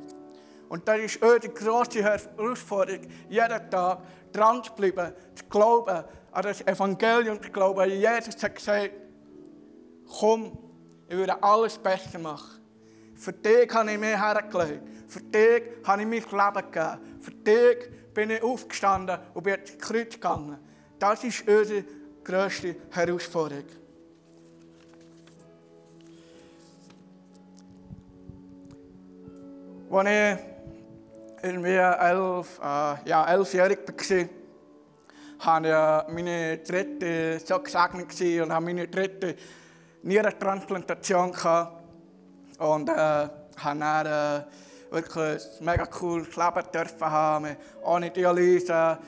Und 0.68 0.87
das 0.87 0.98
ist 0.98 1.22
unsere 1.22 1.53
grosse 1.53 2.03
Herausforderung, 2.03 3.07
jeden 3.29 3.70
Tag 3.70 4.01
dran 4.33 4.62
zu 4.62 4.72
bleiben, 4.72 5.12
zu 5.35 5.44
glauben, 5.48 6.05
an 6.33 6.42
das 6.42 6.61
Evangelium 6.66 7.42
zu 7.42 7.51
glauben. 7.51 7.90
Jesus 7.90 8.42
hat 8.42 8.55
gesagt, 8.55 8.90
komm, 10.18 10.57
ich 11.08 11.16
würde 11.16 11.42
alles 11.42 11.78
besser 11.78 12.18
machen. 12.18 12.60
Für 13.14 13.32
dich 13.32 13.72
habe 13.72 13.92
ich 13.92 13.98
mich 13.98 14.16
hergelegt. 14.16 14.82
Für 15.08 15.20
dich 15.20 15.62
habe 15.84 16.02
ich 16.02 16.08
mein 16.08 16.22
Leben 16.22 16.70
gegeben. 16.70 16.98
Für 17.20 17.30
dich 17.30 17.90
bin 18.14 18.30
ich 18.30 18.42
aufgestanden 18.42 19.18
und 19.32 19.42
bin 19.42 19.54
ins 19.54 19.78
Kreuz 19.78 20.14
gegangen. 20.14 20.58
Das 20.98 21.24
ist 21.24 21.48
unsere 21.48 21.84
grösste 22.22 22.76
Herausforderung. 22.90 23.64
Als 29.90 30.08
ich 30.08 30.44
irgendwie 31.42 31.76
elf, 31.76 32.58
äh, 32.58 33.08
ja, 33.08 33.24
elfjährig 33.26 33.78
war, 33.78 34.28
war 35.38 36.04
ich 36.08 36.14
meine 36.14 36.58
dritte 36.58 37.38
so 37.42 37.58
gesegnet 37.60 38.42
und 38.42 38.52
habe 38.52 38.64
meine 38.66 38.88
dritte 38.88 39.36
Nierentransplantation 40.02 41.32
gehabt 41.32 41.82
und 42.58 42.88
äh, 42.88 42.92
habe 42.92 43.78
dann 43.78 44.06
äh, 44.06 44.44
wirklich 44.90 45.40
ein 45.61 45.64
mega 45.64 45.87
cooles 45.87 46.34
Leben 46.37 46.62
dürfen 46.72 47.11
haben, 47.11 47.56
ohne 47.82 48.11
Dialyse, 48.11 48.98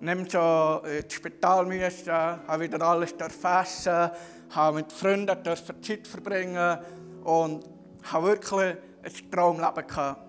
nicht 0.00 0.30
so 0.30 0.82
ins 0.84 1.12
Spital 1.12 1.66
müssen, 1.66 2.12
habe 2.12 2.60
wieder 2.60 2.80
alles 2.82 3.12
essen, 3.12 4.10
habe 4.50 4.76
mit 4.76 4.92
Freunden 4.92 5.42
dürfen 5.42 5.82
Zeit 5.82 6.06
verbringen 6.06 6.78
und 7.24 7.64
habe 8.04 8.26
wirklich 8.28 8.76
ein 9.02 9.30
Traumleben 9.30 9.86
gehabt. 9.86 10.22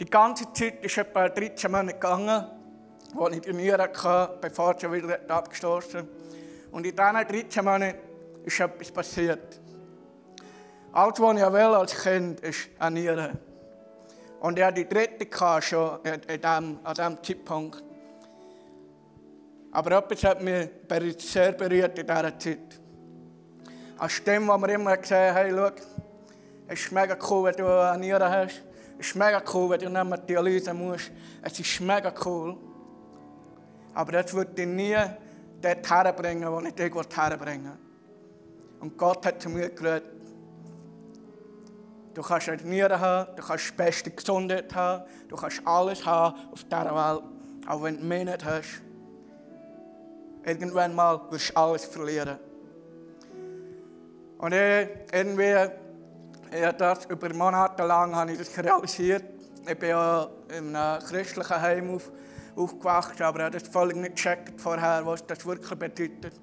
Die 0.00 0.06
ganze 0.06 0.52
Zeit 0.52 0.84
ist 0.84 0.98
etwa 0.98 1.28
13 1.28 1.70
Monate 1.70 1.94
gegangen, 1.94 2.46
als 3.16 3.36
ich 3.36 3.40
die 3.42 3.52
Nieren 3.52 3.80
hatte, 3.80 4.38
bevor 4.40 4.76
sie 4.78 4.90
wieder 4.90 5.18
abgestoßen 5.28 6.08
Und 6.74 6.84
in 6.84 6.96
diesen 6.96 7.14
13 7.14 7.64
Monaten 7.64 7.98
ist 8.44 8.58
etwas 8.58 8.90
passiert. 8.90 9.60
Alles, 10.90 11.20
was 11.20 11.36
ich 11.36 11.52
will 11.52 11.56
als 11.56 12.02
Kind, 12.02 12.40
ist 12.40 12.68
ernähren. 12.80 13.38
Und 14.40 14.58
er 14.58 14.72
die 14.72 14.88
dritte 14.88 15.28
schon 15.62 16.00
an 16.04 16.20
diesem 16.26 17.22
Zeitpunkt. 17.22 17.84
Aber 19.70 19.98
etwas 19.98 20.24
hat 20.24 20.42
mich 20.42 20.68
sehr 21.18 21.52
berührt 21.52 21.96
in 21.96 22.08
dieser 22.08 22.38
Zeit. 22.40 22.80
Eine 23.96 24.10
Stimme, 24.10 24.52
die 24.56 24.62
wir 24.62 24.74
immer 24.74 24.96
gesehen 24.96 25.32
haben, 25.32 25.56
schau, 25.56 25.70
es 26.66 26.80
ist 26.80 26.90
mega 26.90 27.16
cool, 27.30 27.44
wenn 27.44 27.54
du 27.56 27.70
ernähren 27.70 28.28
hast. 28.28 28.62
Es 28.98 29.06
ist 29.06 29.14
mega 29.14 29.40
cool, 29.52 29.70
wenn 29.70 29.78
du 29.78 29.88
nicht 29.88 30.04
mehr 30.04 30.18
Dialyse 30.18 30.74
musst. 30.74 31.12
Es 31.40 31.56
ist 31.56 31.80
mega 31.80 32.12
cool. 32.24 32.56
Aber 33.94 34.10
das 34.10 34.34
wird 34.34 34.58
dich 34.58 34.66
nie 34.66 34.96
dort 35.64 35.90
herbringen, 35.90 36.50
wo 36.50 36.60
ich 36.60 36.74
dich 36.74 36.92
herbringen 37.16 37.64
will. 37.64 37.78
Und 38.80 38.98
Gott 38.98 39.24
hat 39.24 39.40
zu 39.40 39.48
mir 39.48 39.70
geredet, 39.70 40.10
du 42.12 42.22
kannst 42.22 42.48
Nieren 42.64 43.00
haben, 43.00 43.34
du 43.36 43.42
kannst 43.42 43.70
die 43.70 43.76
beste 43.76 44.10
Gesundheit 44.10 44.74
haben, 44.74 45.04
du 45.28 45.36
kannst 45.36 45.62
alles 45.64 46.04
haben 46.04 46.36
auf 46.52 46.64
dieser 46.64 46.94
Welt. 46.94 47.22
Aber 47.66 47.82
wenn 47.84 47.98
du 47.98 48.04
mich 48.04 48.24
nicht 48.24 48.44
hast, 48.44 48.82
irgendwann 50.44 50.94
mal 50.94 51.20
wirst 51.30 51.50
du 51.50 51.56
alles 51.56 51.84
verlieren. 51.86 52.38
Und 54.38 54.52
ich, 54.52 54.88
irgendwie, 55.12 55.70
ich 56.52 56.72
das 56.76 57.06
über 57.06 57.32
Monate 57.32 57.84
lang 57.84 58.14
habe 58.14 58.32
ich 58.32 58.38
das 58.38 58.56
realisiert. 58.58 59.24
Ich 59.66 59.78
bin 59.78 59.88
ja 59.88 60.28
in 60.56 60.76
einem 60.76 61.02
christlichen 61.02 61.60
Heim 61.60 61.94
auf, 61.94 62.10
aufgewacht, 62.56 63.20
aber 63.20 63.38
ich 63.38 63.44
habe 63.44 63.58
das 63.58 63.68
völlig 63.68 63.96
nicht 63.96 64.16
gecheckt 64.16 64.60
vorher, 64.60 65.04
was 65.04 65.26
das 65.26 65.44
wirklich 65.44 65.78
bedeutet. 65.78 66.40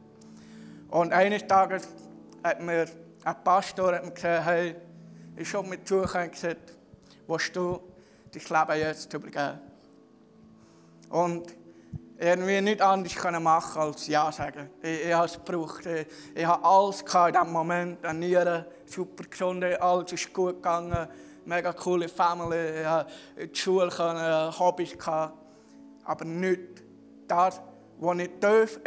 Und 0.89 1.13
eines 1.13 1.47
Tages 1.47 1.88
hat 2.43 2.62
mir 2.62 2.86
ein 3.24 3.36
Pastor 3.43 3.95
hat 3.95 4.04
mir 4.04 4.12
gesagt, 4.12 4.45
hey, 4.45 4.76
ich 5.36 5.54
habe 5.54 5.67
mir 5.67 5.84
zugekommen 5.84 6.26
und 6.26 6.32
gesagt, 6.34 6.74
willst 7.28 7.56
du 7.56 7.80
dein 8.32 8.67
Leben 8.67 8.80
jetzt 8.80 9.13
übergeben? 9.13 9.60
Und 11.10 11.56
irgendwie 12.17 12.62
nicht 12.62 12.82
anders 12.82 13.15
können 13.15 13.43
machen 13.43 13.82
als 13.82 14.08
Ja 14.08 14.32
sagen. 14.32 14.69
Ich, 14.82 15.06
ich 15.06 15.13
habe 15.13 15.26
es 15.26 15.34
gebraucht. 15.34 15.86
Ich, 15.86 16.08
ich 16.36 16.45
habe 16.45 16.63
alles 16.63 17.02
in 17.02 17.34
diesem 17.34 17.52
Moment. 17.52 18.06
An 18.06 18.19
Nieren, 18.19 18.65
super 18.86 19.24
gesund, 19.24 19.63
alles 19.63 20.12
ist 20.13 20.34
gut 20.34 20.56
gegangen. 20.56 21.08
Mega 21.45 21.74
coole 21.74 22.08
Family. 22.08 22.82
Ich 22.82 22.86
hatte 22.86 23.12
in 23.36 23.50
der 23.50 23.56
Schule 23.56 24.60
Hobbys. 24.60 24.97
Gehabt. 24.97 25.40
Aber 26.03 26.25
nicht 26.25 26.83
das, 27.27 27.61
was 27.99 28.17
ich 28.17 28.29
tief 28.39 28.79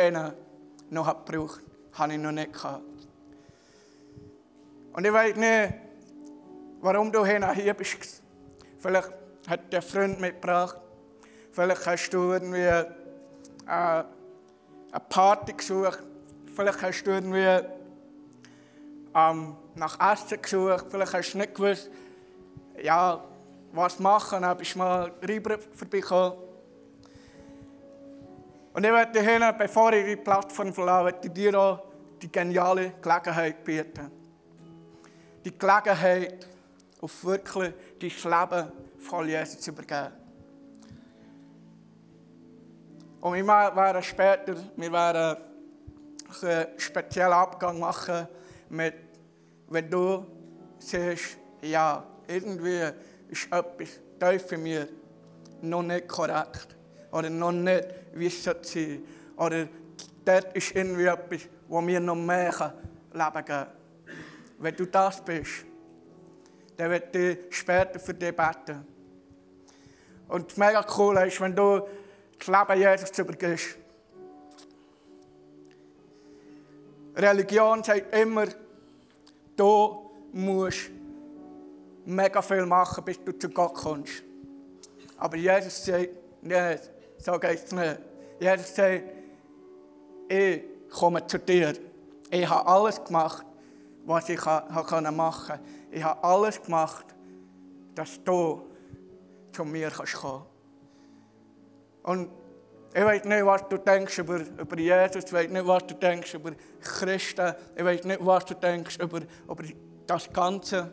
noch 0.91 1.25
gebraucht 1.27 1.63
habe, 1.93 2.13
ich 2.13 2.19
noch 2.19 2.33
nicht 2.33 2.53
gehabt. 2.53 2.83
Und 4.93 5.05
ich 5.05 5.13
weiß 5.13 5.37
nicht, 5.37 5.75
warum 6.81 7.11
du 7.11 7.25
hier 7.25 7.75
bist. 7.75 8.23
Vielleicht 8.79 9.13
hat 9.49 9.73
der 9.73 9.83
Freund 9.83 10.21
mitgebracht. 10.21 10.79
Vielleicht 11.51 11.87
hast 11.87 12.11
du 12.11 12.33
irgendwie 12.33 12.61
äh, 12.61 12.85
eine 13.67 14.05
Party 15.09 15.53
gesucht. 15.53 16.03
Vielleicht 16.55 16.83
hast 16.83 17.05
du 17.05 17.11
irgendwie 17.11 17.67
ähm, 19.15 19.57
nach 19.75 20.13
Essen 20.13 20.41
gesucht. 20.41 20.87
Vielleicht 20.91 21.15
hast 21.15 21.33
du 21.33 21.39
nicht 21.39 21.55
gewusst, 21.55 21.91
ja, 22.83 23.23
was 23.73 23.99
machen. 23.99 24.43
Dann 24.43 24.57
bist 24.57 24.75
du 24.75 24.79
mal 24.79 25.13
rüber 25.27 25.59
vorbeigekommen. 25.73 26.44
Und 28.75 28.85
ich 28.85 28.93
werde 28.93 29.21
hier, 29.21 29.53
bevor 29.53 29.93
ich 29.93 30.05
die 30.05 30.17
Plattform 30.17 30.75
verlasse, 30.75 31.31
dir 31.31 31.59
auch 31.59 31.81
die 32.21 32.31
geniale 32.31 32.95
Gelegenheit 33.01 33.65
bieten 33.65 34.11
die 35.45 35.57
Gelegenheit, 35.57 36.47
auf 37.01 37.25
wirklich 37.25 37.75
dein 38.01 38.11
Leben 38.11 38.73
voll 38.99 39.29
Jesus 39.29 39.61
zu 39.61 39.71
übergeben. 39.71 40.13
Und 43.21 43.35
wir 43.35 43.47
werden 43.47 44.03
später 44.03 44.57
wir 44.77 44.93
werden 44.93 45.37
einen 46.43 46.67
speziellen 46.79 47.33
Abgang 47.33 47.79
machen, 47.79 48.27
mit, 48.71 48.95
wenn 49.69 49.91
du 49.91 50.27
siehst, 50.79 51.39
ja, 51.63 52.05
irgendwie 52.27 52.91
ist 53.29 53.47
etwas 53.53 54.01
tief 54.19 54.53
in 54.53 54.63
mir 54.63 54.89
noch 55.63 55.83
nicht 55.83 56.09
korrekt. 56.09 56.77
Oder 57.13 57.31
noch 57.31 57.53
nicht, 57.53 57.87
wie 58.15 58.27
es 58.27 58.43
sein 58.43 58.57
sollte. 58.63 59.01
Oder 59.37 59.69
dort 60.25 60.57
ist 60.57 60.75
irgendwie 60.75 61.07
etwas, 61.07 61.43
wo 61.69 61.81
mir 61.81 62.01
noch 62.01 62.15
mehr 62.15 62.75
Leben 63.13 63.45
geben 63.45 63.67
wenn 64.59 64.77
du 64.77 64.87
das 64.87 65.21
bist, 65.23 65.67
dann 66.77 66.91
wird 66.91 67.15
ich 67.15 67.39
später 67.51 67.99
für 67.99 68.15
dich 68.15 68.35
beten. 68.35 68.87
Und 70.29 70.51
das 70.51 70.57
mega 70.57 70.85
cool 70.97 71.19
ist, 71.19 71.41
wenn 71.41 71.55
du 71.55 71.87
das 72.39 72.47
Leben 72.47 72.81
Jesus 72.81 73.19
übergibst. 73.19 73.77
Religion 77.17 77.85
sagt 77.85 78.15
immer, 78.15 78.47
du 79.57 80.11
musst 80.33 80.91
mega 82.05 82.43
viel 82.43 82.67
machen, 82.67 83.05
bis 83.05 83.23
du 83.23 83.39
zu 83.39 83.49
Gott 83.51 83.75
kommst. 83.75 84.25
Aber 85.19 85.37
Jesus 85.37 85.85
sagt, 85.85 86.09
nicht, 86.43 86.91
nicht. 87.27 87.99
Jesus 88.41 88.75
sagt, 88.75 89.03
ich 90.29 90.63
komme 90.91 91.27
zu 91.27 91.39
dir. 91.39 91.75
Ich 92.31 92.49
habe 92.49 92.67
alles 92.67 93.03
gemacht, 93.05 93.47
was 94.05 94.29
ich 94.29 94.45
machen 94.45 94.87
konnte. 94.87 95.61
Ich 95.91 96.03
habe 96.03 96.23
alles 96.25 96.63
gemacht, 96.63 97.07
dass 97.95 98.23
du 98.25 98.63
zu 99.53 99.65
mir 99.65 99.91
kommen 99.91 100.09
kannst. 100.13 100.47
Und 102.03 102.31
ich 102.95 103.05
weiß 103.05 103.25
nicht, 103.25 103.45
was 103.45 103.69
du 103.69 103.79
denkst 103.79 104.19
über, 104.19 104.37
über 104.37 104.79
Jesus, 104.79 105.25
ich 105.25 105.33
weiß 105.33 105.49
nicht, 105.51 105.67
was 105.67 105.87
du 105.87 105.95
denkst 105.95 106.35
über 106.35 106.53
Christen, 106.81 107.55
ich 107.75 107.85
weiß 107.85 108.05
nicht, 108.05 108.25
was 108.25 108.45
du 108.45 108.55
denkst 108.55 108.99
über, 109.01 109.21
über 109.49 109.65
das 110.07 110.33
Ganze. 110.33 110.93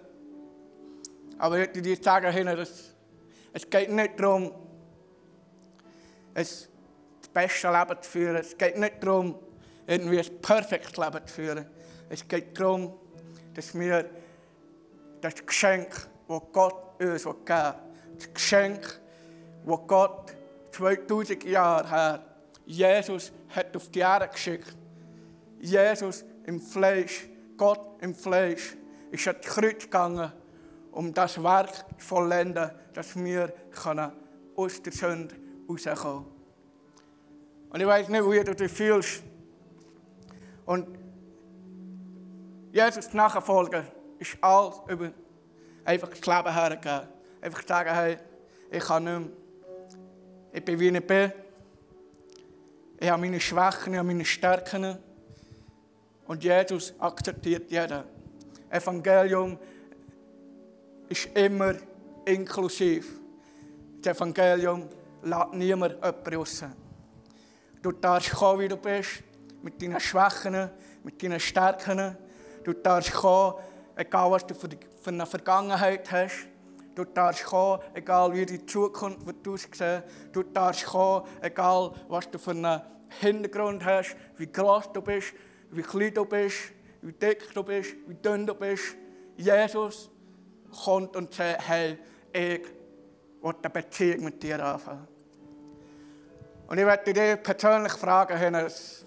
Aber 1.38 1.60
ich 1.60 1.68
möchte 1.68 1.82
dir 1.82 1.98
sagen, 2.02 2.58
es 3.54 3.70
geht 3.70 3.92
nicht 3.92 4.20
darum, 4.20 4.52
das 6.34 6.70
beste 7.34 7.70
Leben 7.72 8.02
zu 8.02 8.10
führen. 8.10 8.36
Es 8.38 8.58
geht 8.58 8.78
nicht 8.78 9.04
darum, 9.04 9.36
irgendwie 9.88 10.20
ein 10.20 10.42
perfektes 10.42 10.98
Leben 10.98 11.28
zu 11.28 11.34
führen. 11.34 11.66
Es 12.10 12.28
geht 12.28 12.60
darum, 12.60 12.94
dass 13.54 13.74
wir 13.74 14.10
das 15.22 15.46
Geschenk, 15.46 15.90
das 16.28 16.42
Gott 16.52 17.02
uns 17.02 17.24
geben 17.24 17.46
will, 17.48 17.74
das 18.18 18.34
Geschenk, 18.34 19.02
das 19.66 19.80
Gott 19.88 20.36
2000 20.72 21.44
Jahre 21.44 21.90
her 21.90 22.26
Jesus 22.66 23.32
hat 23.50 23.76
auf 23.76 23.90
die 23.90 24.00
Erde 24.00 24.28
geschickt. 24.28 24.76
Jesus 25.60 26.24
im 26.46 26.60
Fleisch, 26.62 27.28
Gott 27.58 28.02
im 28.02 28.16
Fleisch, 28.16 28.76
ist 29.12 29.28
an 29.28 29.36
die 29.44 29.48
Kreuz 29.48 29.84
gegangen, 29.84 30.32
um 30.92 31.14
das 31.14 31.42
Werk 31.44 31.76
zu 32.00 32.06
vollenden, 32.06 32.72
dass 32.94 33.16
wir 33.16 33.54
aus 34.56 34.82
der 34.82 34.94
Sünde 34.94 35.36
rauskommen 35.72 35.98
können. 35.98 36.26
Und 37.70 37.80
ich 37.80 37.88
weiß 37.88 38.10
nicht, 38.10 38.30
wie 38.30 38.44
du 38.44 38.56
dich 38.56 38.72
fühlst. 38.72 39.24
Und 40.66 40.88
Jesus 42.72 43.14
nachfolgen 43.14 43.86
ist 44.20 44.38
alles 44.42 44.76
über 44.88 45.12
einfach 45.86 46.10
das 46.10 46.22
Leben 46.22 46.54
hergeben. 46.54 47.08
Einfach 47.42 47.68
sagen, 47.68 47.94
hey, 47.94 48.18
ich 48.70 48.84
kann 48.84 49.04
nicht 49.04 49.20
mehr. 49.20 49.30
Ich 50.54 50.66
bin 50.66 50.80
wie 50.80 50.90
ich 50.90 51.08
bin. 51.08 51.32
Ich 53.00 53.10
habe 53.10 53.22
meine 53.22 53.40
Schwächen, 53.40 53.94
ich 53.94 54.00
habe 54.00 54.08
meine 54.08 54.26
Stärken. 54.26 54.98
Und 56.28 56.44
Jesus 56.44 56.94
akzeptiert 57.00 57.72
jeden. 57.72 58.04
Evangelium 58.70 59.58
ist 61.10 61.30
immer 61.36 61.74
inklusiv. 62.26 63.20
Das 64.02 64.16
Evangelium 64.16 64.88
lässt 65.24 65.54
niemand 65.54 65.96
jemanden. 66.30 66.76
Du 67.82 67.92
darfst 67.92 68.32
kommen, 68.32 68.60
wie 68.60 68.68
du 68.68 68.78
bist, 68.78 69.24
mit 69.62 69.82
deinen 69.82 70.00
Schwächen, 70.00 70.70
mit 71.04 71.22
deinen 71.22 71.40
Stärken. 71.40 72.18
Du 72.64 72.74
darfst 72.74 73.14
kommen, 73.14 73.56
egal 73.96 74.32
was 74.32 74.46
du 74.46 74.54
für 74.54 74.70
eine 75.06 75.26
Vergangenheit 75.26 76.12
hast. 76.12 76.48
Du 76.94 77.06
darfst 77.06 77.46
kommen, 77.46 77.82
egal 77.94 78.34
wie 78.34 78.46
die 78.46 78.66
Zukunft 78.66 79.26
wird 79.26 79.48
aussehen. 79.48 80.04
Du 80.32 80.44
darfst 80.44 80.86
kommen, 80.86 81.26
egal 81.42 81.92
was 82.08 82.30
du 82.30 82.38
für 82.38 82.52
einen 82.52 82.82
Hintergrund 83.20 83.84
hast, 83.84 84.16
wie 84.38 84.48
groß 84.48 84.92
du 84.94 85.02
bist, 85.02 85.34
wie 85.72 85.82
klein 85.82 86.14
du 86.14 86.26
bist, 86.26 86.74
wie 87.02 87.14
dick 87.14 87.54
du 87.54 87.64
bist, 87.64 87.96
wie 88.08 88.14
dünn 88.14 88.46
du 88.46 88.54
bist. 88.54 88.96
Jesus 89.38 90.10
kommt 90.84 91.16
und 91.16 91.34
sagt, 91.34 91.68
hey, 91.68 91.98
ich 92.34 92.62
eine 93.44 93.70
Beziehung 93.70 94.26
mit 94.26 94.44
dir 94.44 94.64
anfangen. 94.64 95.08
Und 96.68 96.78
ich 96.78 96.86
möchte 96.86 97.14
dich 97.14 97.44
persönlich 97.44 97.94
fragen, 97.94 98.38
Hennes, 98.38 99.06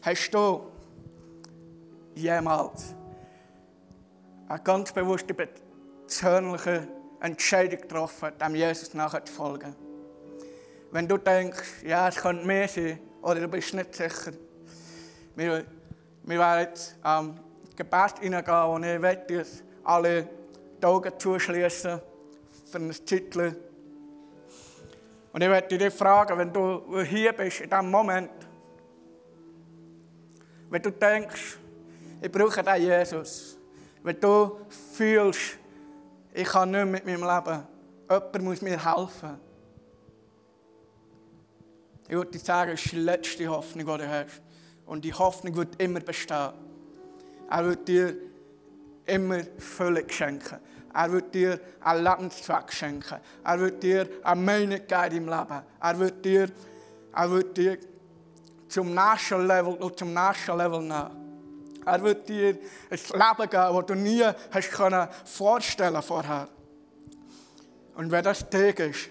hast 0.00 0.30
du 0.30 0.62
jemals 2.14 2.94
eine 4.48 4.60
ganz 4.60 4.92
bewusste 4.92 5.34
persönliche 5.34 6.88
Entscheidung 7.20 7.80
getroffen, 7.80 8.32
dem 8.40 8.54
Jesus 8.54 8.94
nachher 8.94 9.24
zu 9.24 9.32
folgen. 9.32 9.76
Wenn 10.90 11.06
du 11.08 11.16
denkst, 11.16 11.84
ja, 11.84 12.08
es 12.08 12.16
könnte 12.16 12.44
mehr 12.44 12.68
sein, 12.68 12.98
oder 13.22 13.40
du 13.40 13.48
bist 13.48 13.72
nicht 13.72 13.94
sicher, 13.94 14.32
wir, 15.36 15.64
wir 16.24 16.38
werden 16.38 16.68
jetzt 16.68 16.96
am 17.02 17.30
ähm, 17.30 17.40
Gebet 17.76 18.18
hineingehen 18.20 18.66
und 18.66 18.84
ich 18.84 19.00
werde 19.00 19.34
jetzt 19.34 19.62
alle 19.84 20.28
die 20.80 20.86
Augen 20.86 21.12
zuschließen 21.18 22.00
für 22.72 22.78
ein 22.78 22.92
Zeitchen. 22.92 23.56
Und 25.32 25.42
ich 25.42 25.48
werde 25.48 25.78
dich 25.78 25.92
fragen, 25.92 26.38
wenn 26.38 26.52
du 26.52 27.00
hier 27.02 27.32
bist, 27.32 27.60
in 27.60 27.70
diesem 27.70 27.90
Moment, 27.90 28.30
wenn 30.70 30.82
du 30.82 30.90
denkst, 30.90 31.58
ich 32.20 32.32
brauche 32.32 32.62
den 32.62 32.82
Jesus, 32.82 33.58
wenn 34.02 34.18
du 34.18 34.58
fühlst, 34.94 35.58
ich 36.32 36.48
kann 36.48 36.70
nicht 36.70 36.86
mit 36.86 37.06
meinem 37.06 37.22
Leben, 37.22 37.66
jemand 38.08 38.42
muss 38.42 38.62
mir 38.62 38.82
helfen. 38.82 39.38
Ich 42.08 42.14
würde 42.14 42.30
dir 42.30 42.38
sagen, 42.38 42.72
das 42.72 42.84
ist 42.84 42.92
die 42.92 42.96
letzte 42.96 43.48
Hoffnung, 43.48 43.86
die 43.86 43.98
du 43.98 44.08
hast. 44.08 44.42
Und 44.86 45.04
die 45.04 45.14
Hoffnung 45.14 45.56
wird 45.56 45.80
immer 45.80 46.00
bestehen. 46.00 46.52
Er 47.48 47.64
wird 47.64 47.88
dir 47.88 48.16
immer 49.06 49.40
Fülle 49.58 50.04
schenken. 50.08 50.58
Er 50.94 51.10
wird 51.12 51.34
dir 51.34 51.58
einen 51.80 52.04
Lebenszweck 52.04 52.72
schenken. 52.72 53.18
Er 53.44 53.60
wird 53.60 53.82
dir 53.82 54.08
eine 54.22 54.40
Meinung 54.40 54.80
geben 54.86 55.16
im 55.16 55.28
Leben. 55.28 55.62
Er 55.80 55.98
wird 55.98 56.24
dir, 56.24 56.50
er 57.14 57.30
wird 57.30 57.56
dir 57.56 57.78
zum 58.68 58.94
nächsten 58.94 59.46
Level 59.46 59.74
und 59.74 59.98
zum 59.98 60.12
nächsten 60.12 60.56
Level 60.56 60.80
nehmen. 60.80 61.22
Er 61.84 62.02
wird 62.02 62.28
dir 62.28 62.58
ein 62.90 62.98
Leben 62.98 63.50
geben, 63.50 63.76
das 63.76 63.86
du 63.86 63.94
nie 63.94 64.24
hast 64.50 64.70
können 64.70 65.08
vorstellen 65.24 66.02
vorher. 66.02 66.48
Und 67.94 68.10
wenn 68.10 68.24
das 68.24 68.48
Tag 68.48 68.78
ist, 68.80 69.08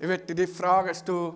ich 0.00 0.08
würde 0.08 0.34
dich 0.34 0.50
fragen, 0.50 0.88
dass 0.88 1.04
du, 1.04 1.34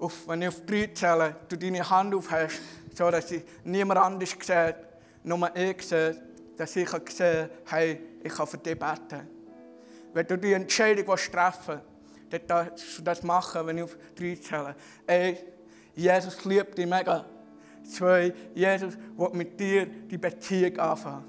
auf, 0.00 0.26
wenn 0.26 0.42
ich 0.42 0.48
auf 0.48 0.64
drei 0.66 0.90
zähle, 0.92 1.36
du 1.48 1.56
deine 1.56 1.88
Hand 1.88 2.14
aufhast, 2.14 2.60
so 2.94 3.10
dass 3.10 3.28
sie 3.28 3.42
niemand 3.64 4.00
anders 4.00 4.30
sieht, 4.30 4.76
nur 5.22 5.54
ich 5.54 5.82
sehe, 5.82 6.16
dass 6.56 6.76
ich 6.76 6.88
sehe, 7.10 7.50
hey, 7.66 8.00
ich 8.22 8.32
kann 8.32 8.46
für 8.46 8.58
dich 8.58 8.78
beten. 8.78 9.28
Wenn 10.12 10.26
du 10.26 10.38
die 10.38 10.52
Entscheidung 10.52 11.06
treffen 11.06 11.80
willst, 11.80 11.84
dann 12.30 12.46
darfst 12.46 12.98
du 12.98 13.02
das 13.02 13.22
machen, 13.22 13.66
wenn 13.66 13.78
ich 13.78 13.84
auf 13.84 13.96
drei 14.14 14.36
zähle. 14.36 14.76
Ey, 15.06 15.38
Jesus 15.94 16.44
liebt 16.44 16.76
dich 16.76 16.86
mega. 16.86 17.24
Zwei, 17.84 18.32
Jesus 18.54 18.96
will 19.16 19.30
mit 19.32 19.58
dir 19.58 19.86
die 19.86 20.18
Beziehung 20.18 20.78
anfangen. 20.78 21.24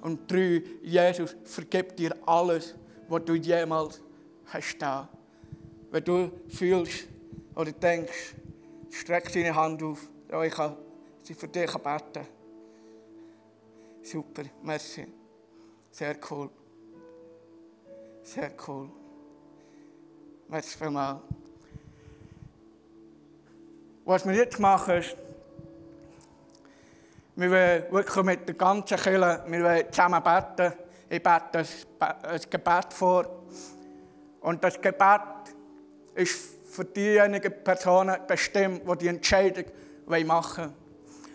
Und 0.00 0.30
drei, 0.30 0.62
Jesus 0.82 1.36
vergibt 1.44 1.98
dir 1.98 2.14
alles, 2.26 2.74
was 3.08 3.24
du 3.24 3.34
jemals 3.34 4.00
hast. 4.46 4.76
Wenn 5.90 6.04
du 6.04 6.30
fühlst 6.48 7.06
oder 7.54 7.72
denkst, 7.72 8.34
streck 8.90 9.32
deine 9.32 9.54
Hand 9.54 9.82
auf, 9.82 10.08
ja, 10.30 10.42
ich 10.42 10.52
kann 10.52 10.76
sie 11.22 11.34
für 11.34 11.48
dich 11.48 11.72
beten. 11.72 12.26
Super, 14.04 14.44
merci. 14.62 15.06
Sehr 15.90 16.16
cool. 16.30 16.50
Sehr 18.22 18.52
cool. 18.68 18.90
Merci 20.46 20.76
vielmals. 20.76 21.20
Was 24.04 24.26
wir 24.26 24.34
jetzt 24.34 24.60
machen, 24.60 24.96
ist, 24.96 25.16
wir 27.36 27.50
wollen 27.50 27.84
wirklich 27.92 28.24
mit 28.26 28.46
der 28.46 28.54
ganzen 28.56 28.98
Kirche, 28.98 29.42
wir 29.46 29.64
wollen 29.64 29.90
zusammen 29.90 30.22
beten. 30.22 30.74
Ich 31.08 31.22
bete 31.22 31.64
ein 31.98 32.40
Gebet 32.50 32.92
vor. 32.92 33.26
Und 34.42 34.62
das 34.62 34.78
Gebet 34.82 35.20
ist 36.14 36.58
für 36.66 36.84
diejenigen 36.84 37.64
Personen 37.64 38.18
bestimmt, 38.26 38.82
die 38.86 38.98
die 38.98 39.08
Entscheidung 39.08 39.64
machen 40.26 40.64
wollen. 40.64 40.83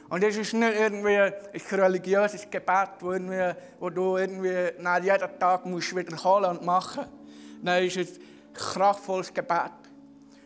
Und 0.10 0.24
es 0.24 0.38
ist 0.38 0.54
nicht 0.54 0.80
irgendwie 0.80 1.18
ein 1.18 1.80
religiöses 1.80 2.50
Gebet, 2.50 2.90
wo, 3.00 3.12
irgendwie, 3.12 3.54
wo 3.80 3.90
du 3.90 4.18
irgendwie 4.18 4.72
nach 4.80 5.02
jeden 5.04 5.40
Tag 5.40 5.66
musst 5.66 5.96
wiederholen 5.96 6.58
und 6.58 6.66
machen 6.66 7.06
musst. 7.06 7.64
Nein, 7.64 7.86
es 7.86 7.96
ist 7.96 8.18
ein 8.18 8.54
kraftvolles 8.54 9.34
Gebet, 9.34 9.72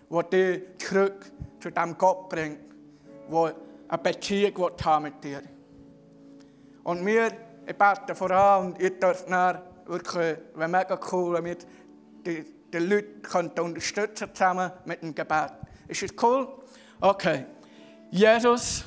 das 0.10 0.30
dich 0.30 0.62
zurück 0.80 1.32
zu 1.60 1.70
dem 1.72 1.98
Gott 1.98 2.30
bringt, 2.30 2.60
der 3.32 3.56
eine 3.88 3.98
Beziehung 4.00 4.72
mit 5.02 5.24
dir. 5.24 5.42
Und 6.84 7.06
wir 7.06 7.32
ich 7.66 7.76
bete 7.76 8.16
voran 8.16 8.68
und 8.68 8.80
ihr 8.80 9.00
dürft 9.00 9.30
dann 9.30 9.62
wirklich, 9.86 10.38
wäre 10.56 10.68
mega 10.70 11.00
cool, 11.12 11.36
wenn 11.36 11.46
wir 11.46 11.58
die, 12.26 12.46
die 12.72 12.78
Leute 12.78 13.62
unterstützen 13.62 14.30
zusammen 14.34 14.72
mit 14.86 15.02
dem 15.02 15.16
Gebet. 15.16 15.52
Ist 15.88 16.04
das 16.04 16.12
cool? 16.22 16.48
Okay. 17.00 17.46
Jesus, 18.12 18.86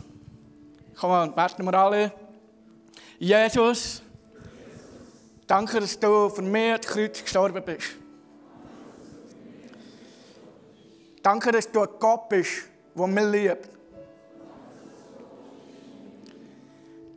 komm 0.99 1.11
on, 1.11 1.35
beten 1.35 1.65
wir 1.65 1.75
alle. 1.75 2.13
Jesus, 3.19 4.03
danke, 5.47 5.81
dass 5.81 5.99
du 5.99 6.29
für 6.29 6.43
mich 6.43 6.73
ans 6.73 6.87
Kreuz 6.87 7.23
gestorben 7.23 7.63
bist. 7.65 7.97
Danke, 11.23 11.51
dass 11.51 11.71
du 11.71 11.83
ein 11.83 11.89
Gott 11.99 12.29
bist, 12.29 12.65
der 12.95 13.07
mich 13.07 13.25
liebt. 13.25 13.69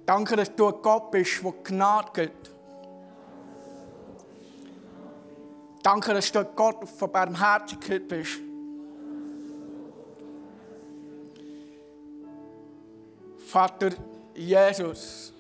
Danke, 0.06 0.36
dass 0.36 0.56
du 0.56 0.68
ein 0.68 0.82
Gott 0.82 1.12
bist, 1.12 1.44
der 1.44 1.54
Gnade 1.64 2.10
gibt. 2.14 2.52
Danke, 5.84 6.14
dass 6.14 6.32
du 6.32 6.40
ein 6.40 6.48
Gott 6.56 6.90
von 6.90 7.12
Barmherzigkeit 7.12 8.08
bist. 8.08 8.49
Vater 13.52 13.92
Jesus, 14.34 15.34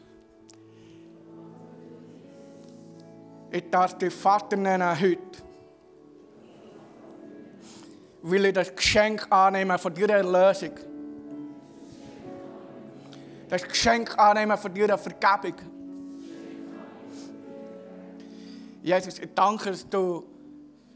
ich 3.51 3.69
darf 3.69 3.97
dich 3.97 4.13
Vater 4.13 4.57
nennen 4.57 4.99
heute, 4.99 5.19
will 8.23 8.45
ich 8.45 8.53
das 8.53 8.75
Geschenk 8.75 9.27
annehmen 9.31 9.77
von 9.77 9.93
deiner 9.93 10.15
Erlösung 10.15 10.71
das 13.49 13.63
Geschenk 13.63 14.17
annehmen 14.17 14.57
von 14.57 14.73
deiner 14.73 14.97
Vergebung. 14.97 15.55
Jesus, 18.81 19.19
ich 19.19 19.33
danke, 19.33 19.71
dass 19.71 19.89
du 19.89 20.23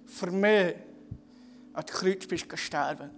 für 0.05 0.31
mich 0.31 0.75
an 1.73 1.83
das 1.85 1.95
Kreuz 1.95 2.27
bist 2.27 2.47
gestorben. 2.47 3.09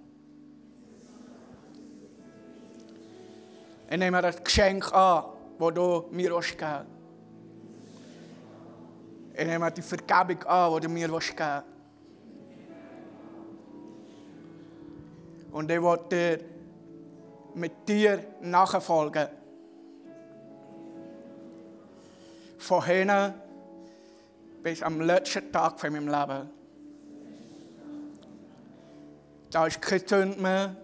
Ich 3.89 3.97
nehme 3.97 4.21
das 4.21 4.43
Geschenk 4.43 4.91
an, 4.93 5.25
das 5.59 5.73
du 5.73 6.05
mir 6.11 6.29
geben 6.29 6.41
willst. 6.41 6.85
Ich 9.37 9.45
nehme 9.45 9.71
die 9.71 9.81
Vergebung 9.81 10.43
an, 10.43 10.73
die 10.75 10.87
du 10.87 10.89
mir 10.89 11.07
geben 11.07 11.21
willst. 11.21 11.63
Und 15.51 15.71
ich 15.71 15.81
will 15.81 15.99
dir 16.11 16.39
mit 17.53 17.87
dir 17.87 18.23
nachfolgen. 18.41 19.27
Von 22.57 22.83
hinten 22.85 23.33
bis 24.63 24.81
am 24.81 24.99
letzten 24.99 25.51
Tag 25.51 25.79
von 25.79 25.93
meinem 25.93 26.07
Leben. 26.07 26.49
Da 29.51 29.67
ist 29.67 29.81
keine 29.81 30.07
Sünde 30.07 30.41
mehr. 30.41 30.75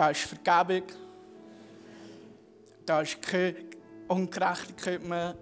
Da 0.00 0.08
ist 0.08 0.20
Vergebung. 0.22 0.88
Da 2.86 3.02
ist 3.02 3.20
keine 3.20 3.54
Ungerechtigkeit 4.08 5.04
mehr. 5.04 5.34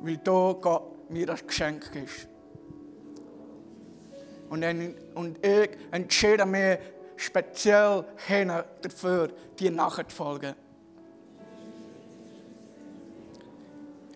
Weil 0.00 0.16
du 0.16 0.54
Gott 0.54 1.10
mir 1.10 1.26
das 1.26 1.46
Geschenk 1.46 1.92
gibst. 1.92 2.26
Und, 4.48 4.62
dann, 4.62 4.94
und 5.16 5.44
ich 5.44 5.68
entscheide 5.90 6.46
mich 6.46 6.78
speziell 7.16 8.06
hin 8.26 8.50
dafür, 8.80 9.28
dir 9.58 9.70
nachzufolgen. 9.70 10.54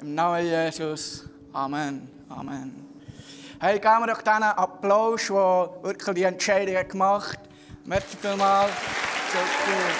Im 0.00 0.14
Namen 0.14 0.46
Jesus. 0.46 1.28
Amen. 1.52 2.08
Amen. 2.30 2.91
Hey, 3.64 3.78
geben 3.78 4.00
wir 4.00 4.08
doch 4.08 4.22
diesen 4.22 4.42
Applaus, 4.42 5.28
der 5.28 5.70
wirklich 5.82 6.16
die 6.16 6.24
Entscheidung 6.24 6.88
gemacht 6.88 7.38
hat. 7.38 7.48
Merci 7.84 8.16
vielmals. 8.20 8.72
So 9.32 9.38
cool. 9.68 9.92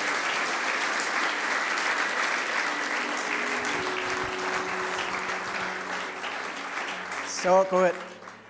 So 7.28 7.64
gut. 7.70 7.94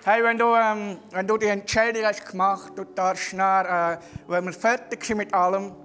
Hey, 0.03 0.23
wenn 0.23 0.39
du, 0.39 0.55
ähm, 0.55 0.97
wenn 1.11 1.27
du 1.27 1.37
die 1.37 1.45
Entscheidung 1.45 2.05
hast 2.05 2.25
gemacht, 2.25 2.71
du 2.75 2.83
darfst 2.83 3.33
äh, 3.33 3.97
wenn 4.27 4.45
wir 4.45 4.53
fertig 4.53 5.05
sind 5.05 5.17
mit 5.17 5.31
allem, 5.31 5.75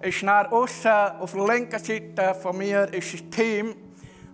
ist 0.00 0.22
nach 0.22 0.50
außen 0.50 1.20
auf 1.20 1.34
der 1.34 1.46
linken 1.48 1.84
Seite 1.84 2.34
von 2.40 2.56
mir 2.56 2.90
ist 2.94 3.12
ein 3.12 3.30
Team. 3.30 3.76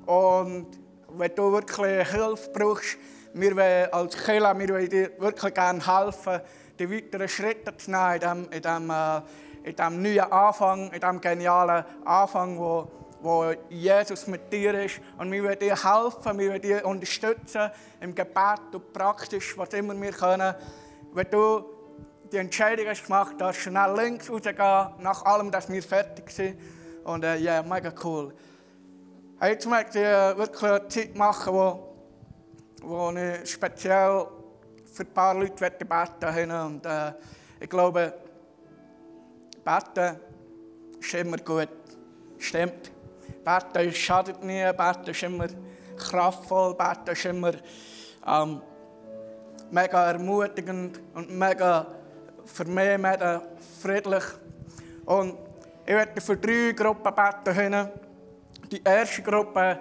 Und 0.07 0.69
wenn 1.15 1.35
du 1.35 1.51
wirklich 1.51 2.09
Hilfe 2.09 2.49
brauchst, 2.53 2.97
wir 3.33 3.57
wollen 3.57 3.93
als 3.93 4.17
Kirche, 4.17 4.59
wir 4.59 4.69
wollen 4.69 4.89
dir 4.89 5.11
wirklich 5.19 5.55
gerne 5.55 5.87
helfen, 5.87 6.41
die 6.79 6.91
weiteren 6.91 7.29
Schritte 7.29 7.77
zu 7.77 7.91
nehmen 7.91 8.15
in 8.15 8.21
diesem, 8.21 8.45
in 8.51 8.63
diesem, 8.63 8.91
äh, 8.91 9.17
in 9.69 9.77
diesem 9.77 10.03
neuen 10.03 10.33
Anfang, 10.33 10.91
in 10.91 11.01
diesem 11.01 11.21
genialen 11.21 11.85
Anfang, 12.05 12.59
wo, 12.59 12.91
wo 13.21 13.53
Jesus 13.69 14.27
mit 14.27 14.53
dir 14.53 14.75
ist. 14.83 15.01
Und 15.19 15.31
wir 15.31 15.45
wollen 15.45 15.59
dir 15.59 15.77
helfen, 15.77 16.39
wir 16.39 16.51
wollen 16.51 16.63
dir 16.63 16.85
unterstützen 16.87 17.71
im 18.01 18.15
Gebet 18.15 18.61
und 18.73 18.93
praktisch, 18.93 19.57
was 19.57 19.69
immer 19.75 20.01
wir 20.01 20.13
können. 20.13 20.55
Wenn 21.13 21.31
du 21.31 21.65
die 22.33 22.39
Entscheidung 22.39 22.87
hast 22.87 23.05
gemacht, 23.05 23.35
du 23.39 23.53
schnell 23.53 23.95
links 23.97 24.31
rausgehen, 24.31 24.57
nach 24.99 25.25
allem, 25.25 25.51
dass 25.51 25.69
wir 25.69 25.83
fertig 25.83 26.31
sind. 26.31 26.59
Und 27.05 27.25
äh, 27.25 27.37
ja, 27.37 27.63
mega 27.63 27.93
cool. 28.05 28.33
Jetzt 29.43 29.67
möchte 29.67 29.99
ich 29.99 30.05
äh, 30.05 30.37
wirklich 30.37 30.63
eine 30.63 30.89
Zeit 30.89 31.17
machen, 31.17 31.53
wo, 31.53 31.90
wo 32.81 33.11
ich 33.11 33.51
speziell 33.51 34.27
für 34.93 35.03
ein 35.03 35.15
paar 35.15 35.35
Leute 35.35 35.55
beten 35.55 35.89
möchte. 35.89 36.65
Und 36.65 36.87
äh, 36.87 37.13
ich 37.61 37.69
glaube, 37.69 38.13
beten 39.65 40.21
ist 41.01 41.15
immer 41.15 41.37
gut. 41.39 41.69
Stimmt. 42.39 42.91
Beten 43.45 43.93
schadet 43.93 44.43
nie, 44.43 44.65
beten 44.73 45.11
ist 45.11 45.23
immer 45.23 45.47
kraftvoll, 45.97 46.75
beten 46.75 47.13
ist 47.13 47.25
immer 47.25 47.53
ähm, 48.27 48.61
mega 49.71 50.11
ermutigend 50.11 51.01
und 51.15 51.31
mega 51.31 51.87
für 52.45 52.65
mich 52.65 52.99
mega 52.99 53.43
friedlich. 53.81 54.25
Und 55.05 55.39
ich 55.87 55.95
werde 55.95 56.21
für 56.21 56.37
drei 56.37 56.73
Gruppen 56.73 57.15
beten. 57.15 57.89
Die 58.71 58.83
erste 58.85 59.23
Gruppe 59.23 59.79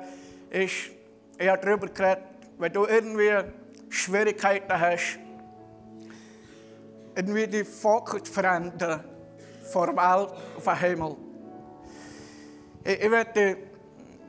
ist, 0.49 0.91
ich 1.37 1.47
habe 1.47 1.61
darüber 1.61 1.87
geredet, 1.87 2.23
wenn 2.59 2.73
du 2.73 2.85
irgendwie 2.85 3.31
Schwierigkeiten 3.89 4.79
hast, 4.79 5.17
irgendwie 7.15 7.47
die 7.47 7.63
Fokus 7.63 8.29
verändern 8.29 9.03
der 9.73 9.87
Welt 9.87 10.29
auf 10.57 10.63
den 10.63 10.75
Himmel. 10.77 11.15
Ich, 12.83 13.01
ich 13.01 13.11
werde, 13.11 13.57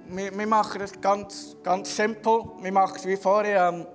wir, 0.06 0.38
wir 0.38 0.46
machen 0.46 0.80
das 0.80 1.00
ganz, 1.00 1.56
ganz 1.62 1.94
simpel. 1.94 2.42
Wir 2.60 2.72
machen 2.72 2.96
es 2.96 3.06
wie 3.06 3.16
vorher. 3.16 3.68
Ähm, 3.68 3.86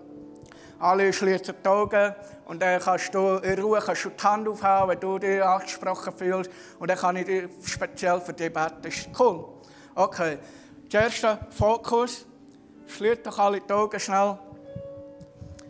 alle 0.79 1.13
schließen 1.13 1.55
die 1.63 1.69
Augen 1.69 2.13
und 2.45 2.61
dann 2.61 2.81
kannst 2.81 3.13
du 3.13 3.37
in 3.37 3.59
Ruhe 3.59 3.79
kannst 3.79 4.05
du 4.05 4.09
die 4.09 4.23
Hand 4.23 4.47
aufhauen, 4.47 4.89
wenn 4.89 4.99
du 4.99 5.17
dich 5.17 5.41
angesprochen 5.41 6.13
fühlst. 6.15 6.51
Und 6.79 6.89
dann 6.89 6.97
kann 6.97 7.15
ich 7.15 7.49
speziell 7.65 8.19
für 8.19 8.33
dich 8.33 8.51
beten. 8.51 8.75
Das 8.81 8.93
ist 8.93 9.09
cool. 9.17 9.45
Okay. 9.95 10.39
Der 10.91 11.03
erste 11.03 11.39
Fokus. 11.51 12.25
Schließ 12.87 13.23
doch 13.23 13.37
alle 13.39 13.61
Augen 13.69 13.99
schnell. 13.99 14.37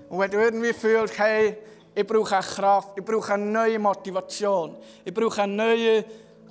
Und 0.09 0.19
wenn 0.19 0.31
du 0.31 0.37
irgendwie 0.37 0.73
fühlst, 0.73 1.17
hey, 1.17 1.57
ich 1.93 2.05
brauche 2.05 2.35
eine 2.35 2.45
Kraft, 2.45 2.97
ich 2.97 3.03
brauche 3.03 3.33
eine 3.33 3.45
neue 3.45 3.79
Motivation, 3.79 4.77
ich 5.03 5.13
brauche 5.13 5.41
eine 5.41 5.53
neue 5.53 6.05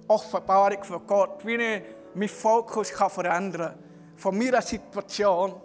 Offenbarung 0.09 0.83
von 0.83 1.07
Gott, 1.07 1.45
wie 1.45 1.55
ich 1.55 1.83
meinen 2.15 2.29
Fokus 2.29 2.91
kann 2.91 3.11
verändern 3.11 3.73
kann. 3.73 3.79
Von 4.17 4.39
meiner 4.39 4.63
Situation 4.63 5.61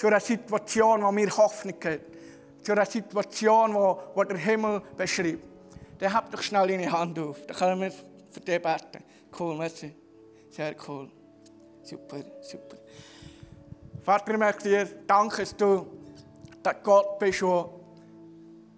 zu 0.00 0.06
einer 0.06 0.20
Situation, 0.20 1.04
die 1.06 1.12
mir 1.12 1.36
Hoffnung 1.36 1.78
gibt. 1.78 2.16
Zu 2.62 2.72
einer 2.72 2.86
Situation, 2.86 3.76
die, 4.16 4.28
der 4.28 4.38
Himmel 4.38 4.80
beschreibt. 4.96 5.44
Dann 5.98 6.14
habt 6.14 6.32
doch 6.32 6.40
schnell 6.40 6.68
deine 6.68 6.90
Hand 6.90 7.18
auf. 7.18 7.44
Dann 7.46 7.56
können 7.56 7.80
wir 7.82 7.92
für 8.30 8.40
dich 8.40 8.62
beten. 8.62 9.04
Cool, 9.38 9.58
merci. 9.58 9.94
Sehr 10.48 10.74
cool. 10.88 11.10
Super, 11.82 12.24
super. 12.40 12.79
Vater, 14.02 14.32
ich 14.32 14.38
möchte 14.38 14.68
dir 14.68 14.86
danken, 15.06 15.40
dass 15.40 15.54
du 15.54 15.86
der 16.64 16.74
Gott 16.74 17.18
bist, 17.18 17.42
der, 17.42 17.68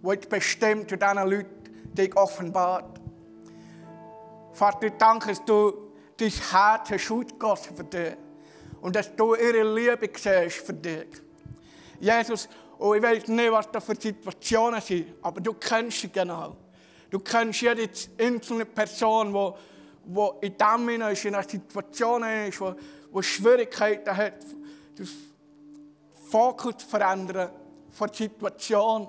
der 0.03 0.29
bestimmt 0.29 0.91
zu 0.91 0.97
diesen 0.97 1.17
Leuten 1.17 1.95
dich 1.95 2.17
offenbart. 2.17 3.01
Vater, 4.53 4.87
ich 4.89 4.93
danke, 4.99 5.29
dass 5.29 5.45
du 5.45 5.93
dein 6.17 6.29
Herz 6.29 6.91
hast 6.91 7.11
ausgegossen 7.11 7.77
für 7.77 7.85
dich. 7.85 8.17
Und 8.81 8.97
dass 8.97 9.15
du 9.15 9.37
ihre 9.37 9.63
Liebe 9.75 10.11
siehst 10.13 10.67
für 10.67 10.73
dich. 10.73 11.07
Jesus, 12.01 12.49
oh, 12.79 12.95
ich 12.95 13.03
weiß 13.03 13.29
nicht, 13.29 13.53
was 13.53 13.71
das 13.71 13.85
für 13.85 13.95
Situationen 13.95 14.81
sind, 14.81 15.07
aber 15.23 15.41
du 15.41 15.55
kennst 15.55 16.01
sie 16.01 16.09
genau. 16.09 16.57
Du 17.11 17.21
kennst 17.21 17.61
jede 17.61 17.89
einzelne 18.19 18.65
Person, 18.65 19.33
die 19.33 19.53
wo 20.05 20.39
in 20.41 20.57
dem 20.59 21.03
ist, 21.03 21.25
in 21.25 21.35
einer 21.37 21.49
Situation 21.49 22.25
ist, 22.25 22.61
wo 22.61 23.23
Schwierigkeiten 23.23 24.17
hat, 24.17 24.35
den 25.09 26.31
Fokus 26.31 26.79
zu 26.79 26.87
verändern 26.87 27.51
von 27.91 28.09
der 28.09 28.17
Situation 28.17 29.09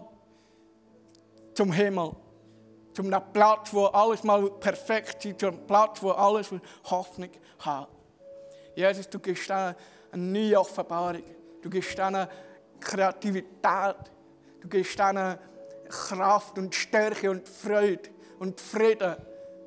zum 1.54 1.72
Himmel. 1.72 2.12
Zum 2.94 3.10
Platz, 3.32 3.74
wo 3.74 3.86
alles 3.86 4.24
mal 4.24 4.50
perfekt 4.52 5.26
ist, 5.26 5.40
zum 5.40 5.66
Platz, 5.66 6.02
wo 6.04 6.12
alles 6.12 6.52
Hoffnung 6.84 7.30
hat. 7.60 7.88
Jesus, 8.76 9.10
du 9.10 9.20
gibst 9.20 9.50
eine 9.50 9.76
neue 10.14 10.60
Offenbarung. 10.60 11.24
Du 11.62 11.70
gibst 11.70 11.98
ihnen 11.98 12.28
Kreativität. 12.80 13.96
Du 14.62 14.68
gibst 14.68 15.00
ihnen 15.00 15.38
Kraft 15.90 16.58
und 16.58 16.74
Stärke 16.74 17.32
und 17.32 17.48
Freude 17.48 18.10
und 18.40 18.60
Frieden 18.60 19.16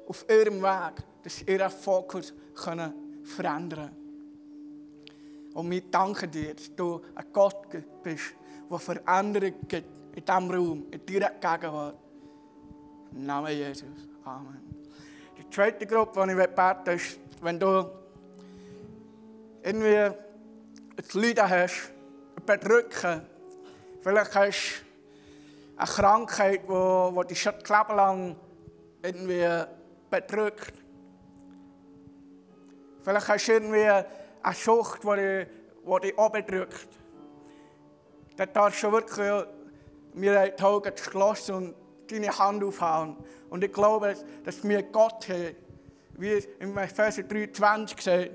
auf 0.08 0.24
ihrem 0.28 0.62
Weg, 0.62 0.94
dass 1.22 1.36
sie 1.36 1.44
ihren 1.44 1.70
Fokus 1.70 2.32
können 2.54 3.24
verändern 3.24 3.90
können. 3.90 4.05
Und 5.56 5.70
wir 5.70 5.80
danken 5.90 6.30
dir, 6.30 6.52
dass 6.52 6.76
du 6.76 7.00
ein 7.14 7.24
Gott 7.32 7.66
bist, 8.02 8.34
der 8.70 8.78
Veränderung 8.78 9.54
gibt 9.66 9.86
in 10.14 10.22
diesem 10.22 10.50
Raum, 10.50 10.86
in 10.90 11.06
deiner 11.06 11.30
Gegenwart. 11.30 11.96
Im 13.12 13.24
Namen 13.24 13.52
Jesus. 13.52 13.88
Amen. 14.22 14.60
Die 15.38 15.48
zweite 15.48 15.86
Gruppe, 15.86 16.26
die 16.26 16.38
ich 16.38 16.48
bete, 16.48 16.90
ist, 16.90 17.18
wenn 17.40 17.58
du 17.58 17.88
irgendwie 19.62 19.96
ein 19.96 20.14
Leiden 21.14 21.48
hast, 21.48 21.90
ein 22.36 22.44
Bedrücken, 22.44 23.22
vielleicht 24.02 24.34
hast 24.34 24.82
du 25.74 25.80
eine 25.80 25.86
Krankheit, 25.88 26.64
die, 26.68 27.14
die 27.18 27.26
dich 27.28 27.40
schon 27.40 27.54
Leben 27.54 27.96
lang 27.96 28.36
irgendwie 29.02 29.64
bedrückt. 30.10 30.74
Vielleicht 33.02 33.28
hast 33.28 33.48
du 33.48 33.52
irgendwie 33.52 34.04
eine 34.46 34.54
Sucht, 34.54 35.02
die 35.02 35.46
dich, 36.02 36.16
bedrückt. 36.16 36.88
Dann 38.36 38.52
darfst 38.52 38.82
du 38.82 38.92
wirklich 38.92 39.46
mir 40.14 40.52
die 40.56 40.62
Augen 40.62 40.94
geschlossen 40.94 41.54
und 41.54 41.74
deine 42.08 42.38
Hand 42.38 42.62
aufhauen. 42.62 43.16
Und 43.50 43.64
ich 43.64 43.72
glaube, 43.72 44.14
dass 44.44 44.62
wir 44.62 44.84
Gott 44.84 45.28
haben, 45.28 45.56
wie 46.18 46.44
im 46.60 46.74
Vers 46.74 47.16
23 47.16 48.00
sagt, 48.00 48.30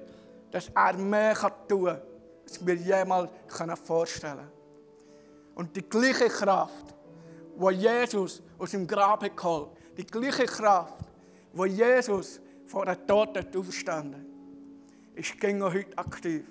dass 0.52 0.70
er 0.76 0.98
mehr 0.98 1.36
tun 1.68 1.86
kann, 1.86 2.02
als 2.44 2.66
wir 2.66 2.76
jemals 2.76 3.30
vorstellen 3.86 4.36
können. 4.36 4.52
Und 5.56 5.76
die 5.76 5.88
gleiche 5.88 6.28
Kraft, 6.28 6.94
die 7.56 7.74
Jesus 7.76 8.42
aus 8.60 8.72
dem 8.72 8.86
Grab 8.86 9.22
geholt 9.22 9.70
die 9.98 10.06
gleiche 10.06 10.46
Kraft, 10.46 10.96
die 11.54 11.68
Jesus 11.68 12.42
vor 12.66 12.86
den 12.86 13.06
Toten 13.06 13.46
auferstanden 13.58 14.31
ist 15.22 15.40
ging 15.40 15.62
heute 15.62 15.98
aktiv. 15.98 16.44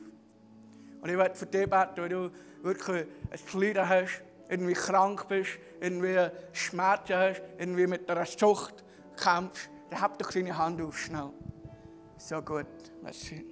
Und 1.01 1.11
ich 1.11 1.17
werde 1.17 1.35
für 1.35 1.47
dich 1.47 1.69
beten, 1.69 1.97
wenn 1.97 2.11
du 2.11 2.31
wirklich 2.63 3.07
ein 3.31 3.61
Leiden 3.61 3.89
hast, 3.89 4.23
irgendwie 4.49 4.75
krank 4.75 5.27
bist, 5.29 5.59
irgendwie 5.81 6.29
Schmerzen 6.53 7.17
hast, 7.17 7.43
irgendwie 7.59 7.87
mit 7.87 8.09
einer 8.11 8.27
Sucht 8.27 8.85
kämpfst, 9.17 9.71
dann 9.91 10.01
hab 10.01 10.19
doch 10.19 10.31
deine 10.31 10.57
Hand 10.57 10.81
auf 10.81 10.99
schnell. 10.99 11.31
So 12.17 12.41
gut, 12.43 12.67
merci. 13.03 13.45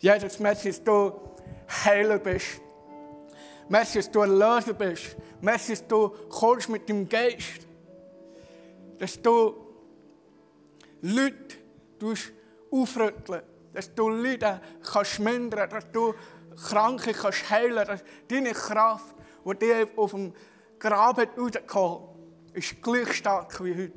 Jesus, 0.00 0.38
merci, 0.40 0.68
dass 0.68 0.82
du 0.82 1.12
Heiler 1.84 2.18
bist. 2.18 2.60
Merci, 3.68 3.98
dass 3.98 4.10
du 4.10 4.20
Erlöser 4.20 4.74
bist. 4.74 5.16
Merci, 5.40 5.72
dass 5.72 5.86
du 5.86 6.08
kommst 6.28 6.68
mit 6.68 6.88
dem 6.88 7.08
Geist. 7.08 7.66
Dass 8.98 9.20
du 9.20 9.54
Leute 11.02 11.56
aufrütteln 12.70 13.42
Dass 13.72 13.94
du 13.94 14.08
Leute 14.08 14.60
kannst 14.82 15.18
mindern 15.18 15.70
Dass 15.70 15.90
du 15.90 16.14
Kranke 16.68 17.12
kannst 17.12 17.50
heilen 17.50 17.86
Dass 17.86 18.04
deine 18.28 18.52
Kraft, 18.52 19.14
die 19.44 19.58
dir 19.58 19.88
auf 19.96 20.10
dem 20.10 20.34
Grab 20.78 21.18
rausgekommen 21.38 22.12
ist 22.54 22.82
gleich 22.82 23.12
stark 23.14 23.62
wie 23.64 23.74
heute. 23.74 23.92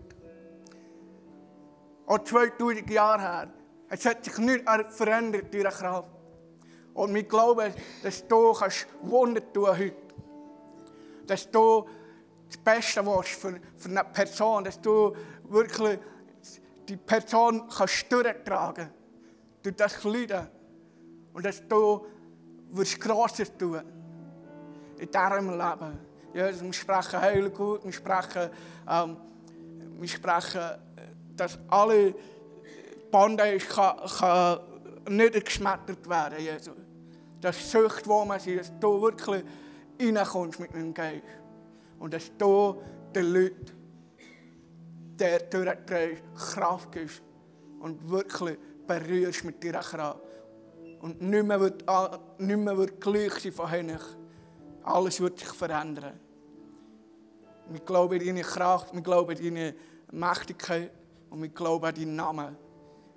Auch 2.05 2.23
2000 2.23 2.89
Jahre 2.89 3.21
her. 3.21 3.53
Es 3.89 4.05
hat 4.05 4.23
sich 4.23 4.37
nichts 4.37 4.95
verändert, 4.95 5.53
deine 5.53 5.69
Kraft. 5.69 6.09
Und 6.93 7.13
wir 7.13 7.23
glauben, 7.23 7.73
dass 8.03 8.27
du 8.27 8.53
kannst 8.53 8.87
Wunder 9.01 9.41
tun 9.51 9.67
heute. 9.67 9.95
Dass 11.27 11.49
du 11.49 11.85
das 12.47 12.57
Beste 12.57 13.05
willst 13.05 13.31
für, 13.31 13.59
für 13.75 13.89
eine 13.89 14.03
Person, 14.05 14.63
dass 14.63 14.79
du 14.79 15.15
wirklich 15.49 15.99
die 16.87 16.97
Person 16.97 17.67
kannst 17.75 18.11
durchtragen 18.11 18.89
durch 19.65 19.75
das 19.75 20.03
Leiden. 20.03 20.47
Und 21.33 21.45
dass 21.45 21.67
du 21.67 22.05
wirst 22.71 22.99
Grosses 22.99 23.51
tun 23.57 23.81
in 24.97 25.09
diesem 25.09 25.49
Leben. 25.49 25.99
Jesus, 26.33 26.63
wir 26.63 26.73
sprechen 26.73 27.21
Heil 27.21 27.49
gut, 27.49 27.83
wir 27.83 27.91
sprechen, 27.91 28.49
ähm, 28.89 29.17
wir 29.99 30.07
sprechen, 30.07 30.61
dass 31.35 31.57
alle 31.69 32.13
Bondage 33.11 33.59
kann, 33.59 33.97
kann 34.19 34.59
nicht 35.09 35.45
geschmettert 35.45 36.07
werden, 36.09 36.39
Jesus. 36.39 36.75
Das 37.39 37.71
Sucht, 37.71 38.07
wo 38.07 38.25
man 38.25 38.39
sie, 38.39 38.57
dass 38.57 38.71
du 38.79 39.01
wirklich 39.01 39.43
reinkommst 40.01 40.59
mit 40.59 40.73
deinem 40.73 40.93
Geist. 40.93 41.23
Und 41.99 42.13
dass 42.13 42.31
du 42.37 42.81
den 43.13 43.33
Leuten, 43.33 43.71
der 45.17 45.39
durchdrehst, 45.39 46.23
Kraft 46.35 46.91
gibst 46.91 47.21
und 47.79 48.09
wirklich 48.09 48.57
berührst 48.87 49.43
mit 49.43 49.63
deiner 49.63 49.79
Kraft. 49.79 50.19
Und 51.01 51.21
nicht 51.21 51.45
mehr 51.45 51.59
wird, 51.59 51.83
nicht 52.39 52.57
mehr 52.57 52.77
wird 52.77 52.99
gleich 52.99 53.33
sein 53.33 53.51
von 53.51 53.69
hinten. 53.69 53.99
Alles 54.83 55.19
wird 55.19 55.39
sich 55.39 55.49
verändern. 55.49 56.19
Wir 57.69 57.79
glauben 57.79 58.19
in 58.19 58.27
deine 58.27 58.41
Kraft, 58.41 58.93
wir 58.93 59.01
glauben 59.01 59.35
in 59.37 59.55
deine 59.55 59.75
Mächtigkeit 60.11 60.91
und 61.29 61.41
wir 61.41 61.49
glauben 61.49 61.85
an 61.85 61.95
deinen 61.95 62.15
Namen, 62.15 62.57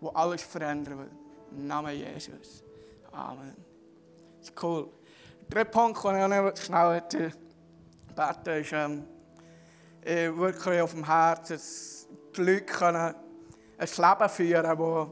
wo 0.01 0.09
alles 0.09 0.43
verändern 0.43 0.99
wird. 0.99 1.11
Im 1.51 1.67
Namen 1.67 1.95
Jesus. 1.95 2.65
Amen. 3.13 3.55
Das 4.39 4.49
ist 4.49 4.63
cool. 4.63 4.89
Der 5.53 5.65
Punkt, 5.65 6.03
den 6.05 6.17
ich 6.17 6.29
noch 6.29 6.57
schnell 6.57 7.03
beten 8.15 8.53
ist, 8.61 8.73
ähm, 8.73 10.39
wirklich 10.39 10.81
auf 10.81 10.93
dem 10.93 11.05
Herzen, 11.05 11.59
die 12.37 12.41
Leute 12.43 12.63
können 12.63 13.15
ein 13.79 13.89
Leben 13.97 14.29
führen 14.29 14.77
können, 14.77 15.11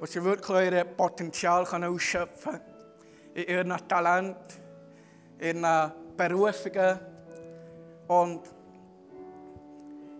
wo, 0.00 0.06
sie 0.06 0.24
wirklich 0.24 0.72
ihr 0.72 0.84
Potenzial 0.84 1.66
ausschöpfen 1.84 2.52
können. 2.52 2.64
In 3.34 3.44
ihrem 3.44 3.88
Talent, 3.88 4.36
in 5.38 5.62
ihren 5.62 5.92
Berufungen. 6.16 6.98
Und 8.08 8.42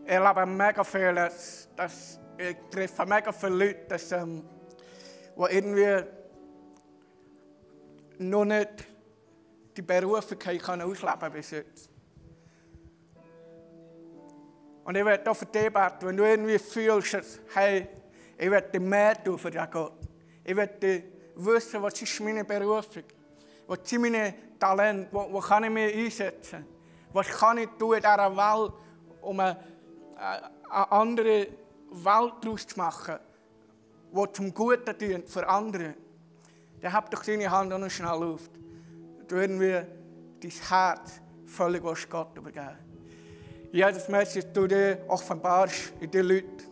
ich 0.05 0.13
erlebe 0.13 0.47
mega 0.47 0.85
viel, 0.85 1.15
dass, 1.15 1.69
ich 2.37 2.57
treffe 2.71 3.07
mega 3.07 3.33
viele 3.33 3.67
Leute, 3.67 3.87
dass, 3.89 4.13
ähm, 4.13 4.43
die 5.37 5.55
irgendwie 5.57 6.05
noch 8.19 8.45
nicht 8.45 8.87
die 9.77 9.83
Berufung 9.83 10.39
können 10.39 10.83
ausleben 10.83 11.33
bis 11.33 11.51
jetzt. 11.53 11.89
Und 14.85 14.97
ich 14.97 15.05
werde 15.05 15.31
auch 15.31 15.37
für 15.37 15.47
dich 15.47 15.73
beten, 15.73 16.03
wenn 16.03 16.17
du 16.17 16.25
irgendwie 16.25 16.59
fühlst, 16.59 17.41
hey, 17.55 17.89
ich 18.41 18.51
werde 18.51 18.81
mehr 18.81 19.23
tun 19.23 19.39
für 19.39 19.51
den 19.51 19.71
Gott. 19.71 19.93
Ich 20.43 20.57
werde 20.57 21.03
wissen, 21.37 21.83
was 21.83 22.01
ist 22.01 22.21
meine 22.21 22.43
Berufung, 22.43 23.03
was 23.67 23.81
sind 23.85 24.01
meine 24.01 24.35
Talente, 24.59 25.09
wo, 25.13 25.31
wo 25.31 25.41
kann 25.41 25.65
ich 25.65 25.71
mich 25.71 25.95
einsetzen, 25.95 26.65
was 27.13 27.29
kann 27.29 27.59
ich 27.59 27.69
tun 27.79 27.97
in 27.97 28.01
dieser 28.01 28.35
Welt, 28.35 28.73
um 29.21 29.41
eine, 29.41 29.59
eine 30.71 30.91
andere 30.91 31.49
Welt 31.91 32.35
daraus 32.41 32.67
zu 32.67 32.79
machen, 32.79 33.19
die 34.11 34.33
zum 34.33 34.55
Guten 34.55 34.97
dient 34.97 35.29
für 35.29 35.47
andere. 35.47 35.95
Dann 36.81 36.93
hab 36.95 37.11
doch 37.11 37.23
deine 37.23 37.51
Hand 37.51 37.69
noch 37.69 37.91
schnell 37.91 38.09
auf. 38.09 38.49
Du 39.29 39.37
irgendwie 39.37 39.83
dein 40.41 40.51
Herz 40.51 41.21
völlig 41.45 41.83
Gott 42.09 42.35
übergeben. 42.39 42.79
Jedes 43.71 44.09
Messer, 44.09 44.41
dass 44.41 44.53
du 44.55 44.67
dir 44.67 45.05
offenbarst 45.09 45.93
in 46.01 46.11
den 46.11 46.27
Leuten. 46.27 46.70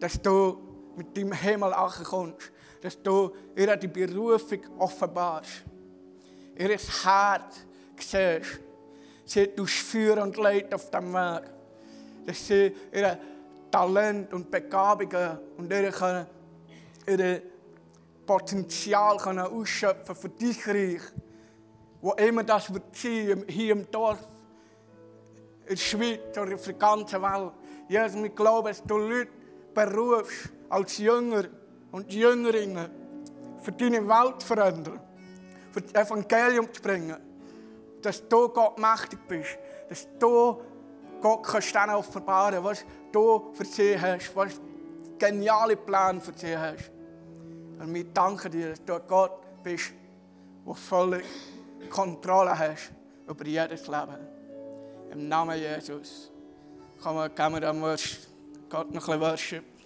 Dass 0.00 0.20
du 0.20 0.58
mit 0.96 1.16
deinem 1.16 1.32
Himmel 1.32 1.72
kommst. 2.04 2.52
Dass 2.80 3.00
du 3.02 3.32
ihr 3.56 3.76
die 3.76 3.88
Berufung 3.88 4.60
offenbarst. 4.78 5.64
Ihr 6.56 6.68
Herz 6.68 7.66
siehst. 7.98 8.60
Sie 9.24 9.46
tust 9.48 9.74
Feuer 9.74 10.22
und 10.22 10.36
Leid 10.36 10.72
auf 10.74 10.90
dem 10.90 11.12
Weg. 11.12 11.42
Dass 12.26 12.46
sie 12.46 12.72
ihre 12.92 13.18
Talent 13.70 14.32
und 14.32 14.50
Begabungen 14.50 15.38
und 15.56 15.70
ihre, 15.72 16.26
ihre 17.06 17.42
Potenzial 18.26 19.16
können 19.16 19.46
ausschöpfen 19.46 20.14
für 20.14 20.28
dich 20.28 20.66
Reich. 20.66 21.02
Wo 22.00 22.12
immer 22.12 22.44
das 22.44 22.72
wird 22.72 22.94
sein, 22.94 23.44
hier 23.48 23.72
im 23.72 23.90
Dorf, 23.90 24.20
in 25.62 25.70
der 25.70 25.76
Schweiz 25.76 26.38
oder 26.38 26.54
auf 26.54 26.64
der 26.64 26.74
ganzen 26.74 27.22
Welt. 27.22 27.52
Jesus, 27.88 28.22
wir 28.22 28.28
glauben, 28.28 28.68
dass 28.68 28.82
du 28.82 28.96
Leute 28.96 29.37
berufst 29.86 30.50
als 30.68 30.98
Jünger 30.98 31.44
und 31.92 32.12
Jüngerinnen 32.12 32.90
für 33.62 33.72
deine 33.72 34.06
Welt 34.06 34.40
zu 34.40 34.46
verändern, 34.46 35.00
für 35.72 35.80
das 35.80 36.06
Evangelium 36.06 36.72
zu 36.72 36.82
bringen. 36.82 37.16
Dass 38.02 38.26
du 38.28 38.48
Gott 38.48 38.78
mächtig 38.78 39.18
bist, 39.26 39.58
dass 39.88 40.06
du 40.18 40.60
Gott 41.20 41.42
kannst 41.42 41.74
dann 41.74 41.90
offenbaren, 41.90 42.62
was 42.62 42.84
du 43.10 43.52
für 43.52 43.64
sie 43.64 44.00
hast, 44.00 44.34
was 44.36 44.60
geniale 45.18 45.76
Plan 45.76 46.20
für 46.20 46.32
sie 46.36 46.56
hast. 46.56 46.90
Und 47.80 47.92
wir 47.92 48.04
danken 48.04 48.52
dir, 48.52 48.70
dass 48.70 48.84
du 48.84 49.00
Gott 49.00 49.62
bist, 49.62 49.92
der 50.66 50.74
völlig 50.74 51.24
Kontrolle 51.90 52.56
hast 52.56 52.92
über 53.28 53.44
jedes 53.44 53.86
Leben. 53.86 54.18
Im 55.10 55.28
Namen 55.28 55.58
Jesus. 55.58 56.30
Kann 57.02 57.14
man 57.14 57.60
dann 57.60 57.80
Gott 58.68 58.92
noch 58.92 59.08
ein 59.08 59.18
bisschen 59.18 59.20
worship. 59.20 59.77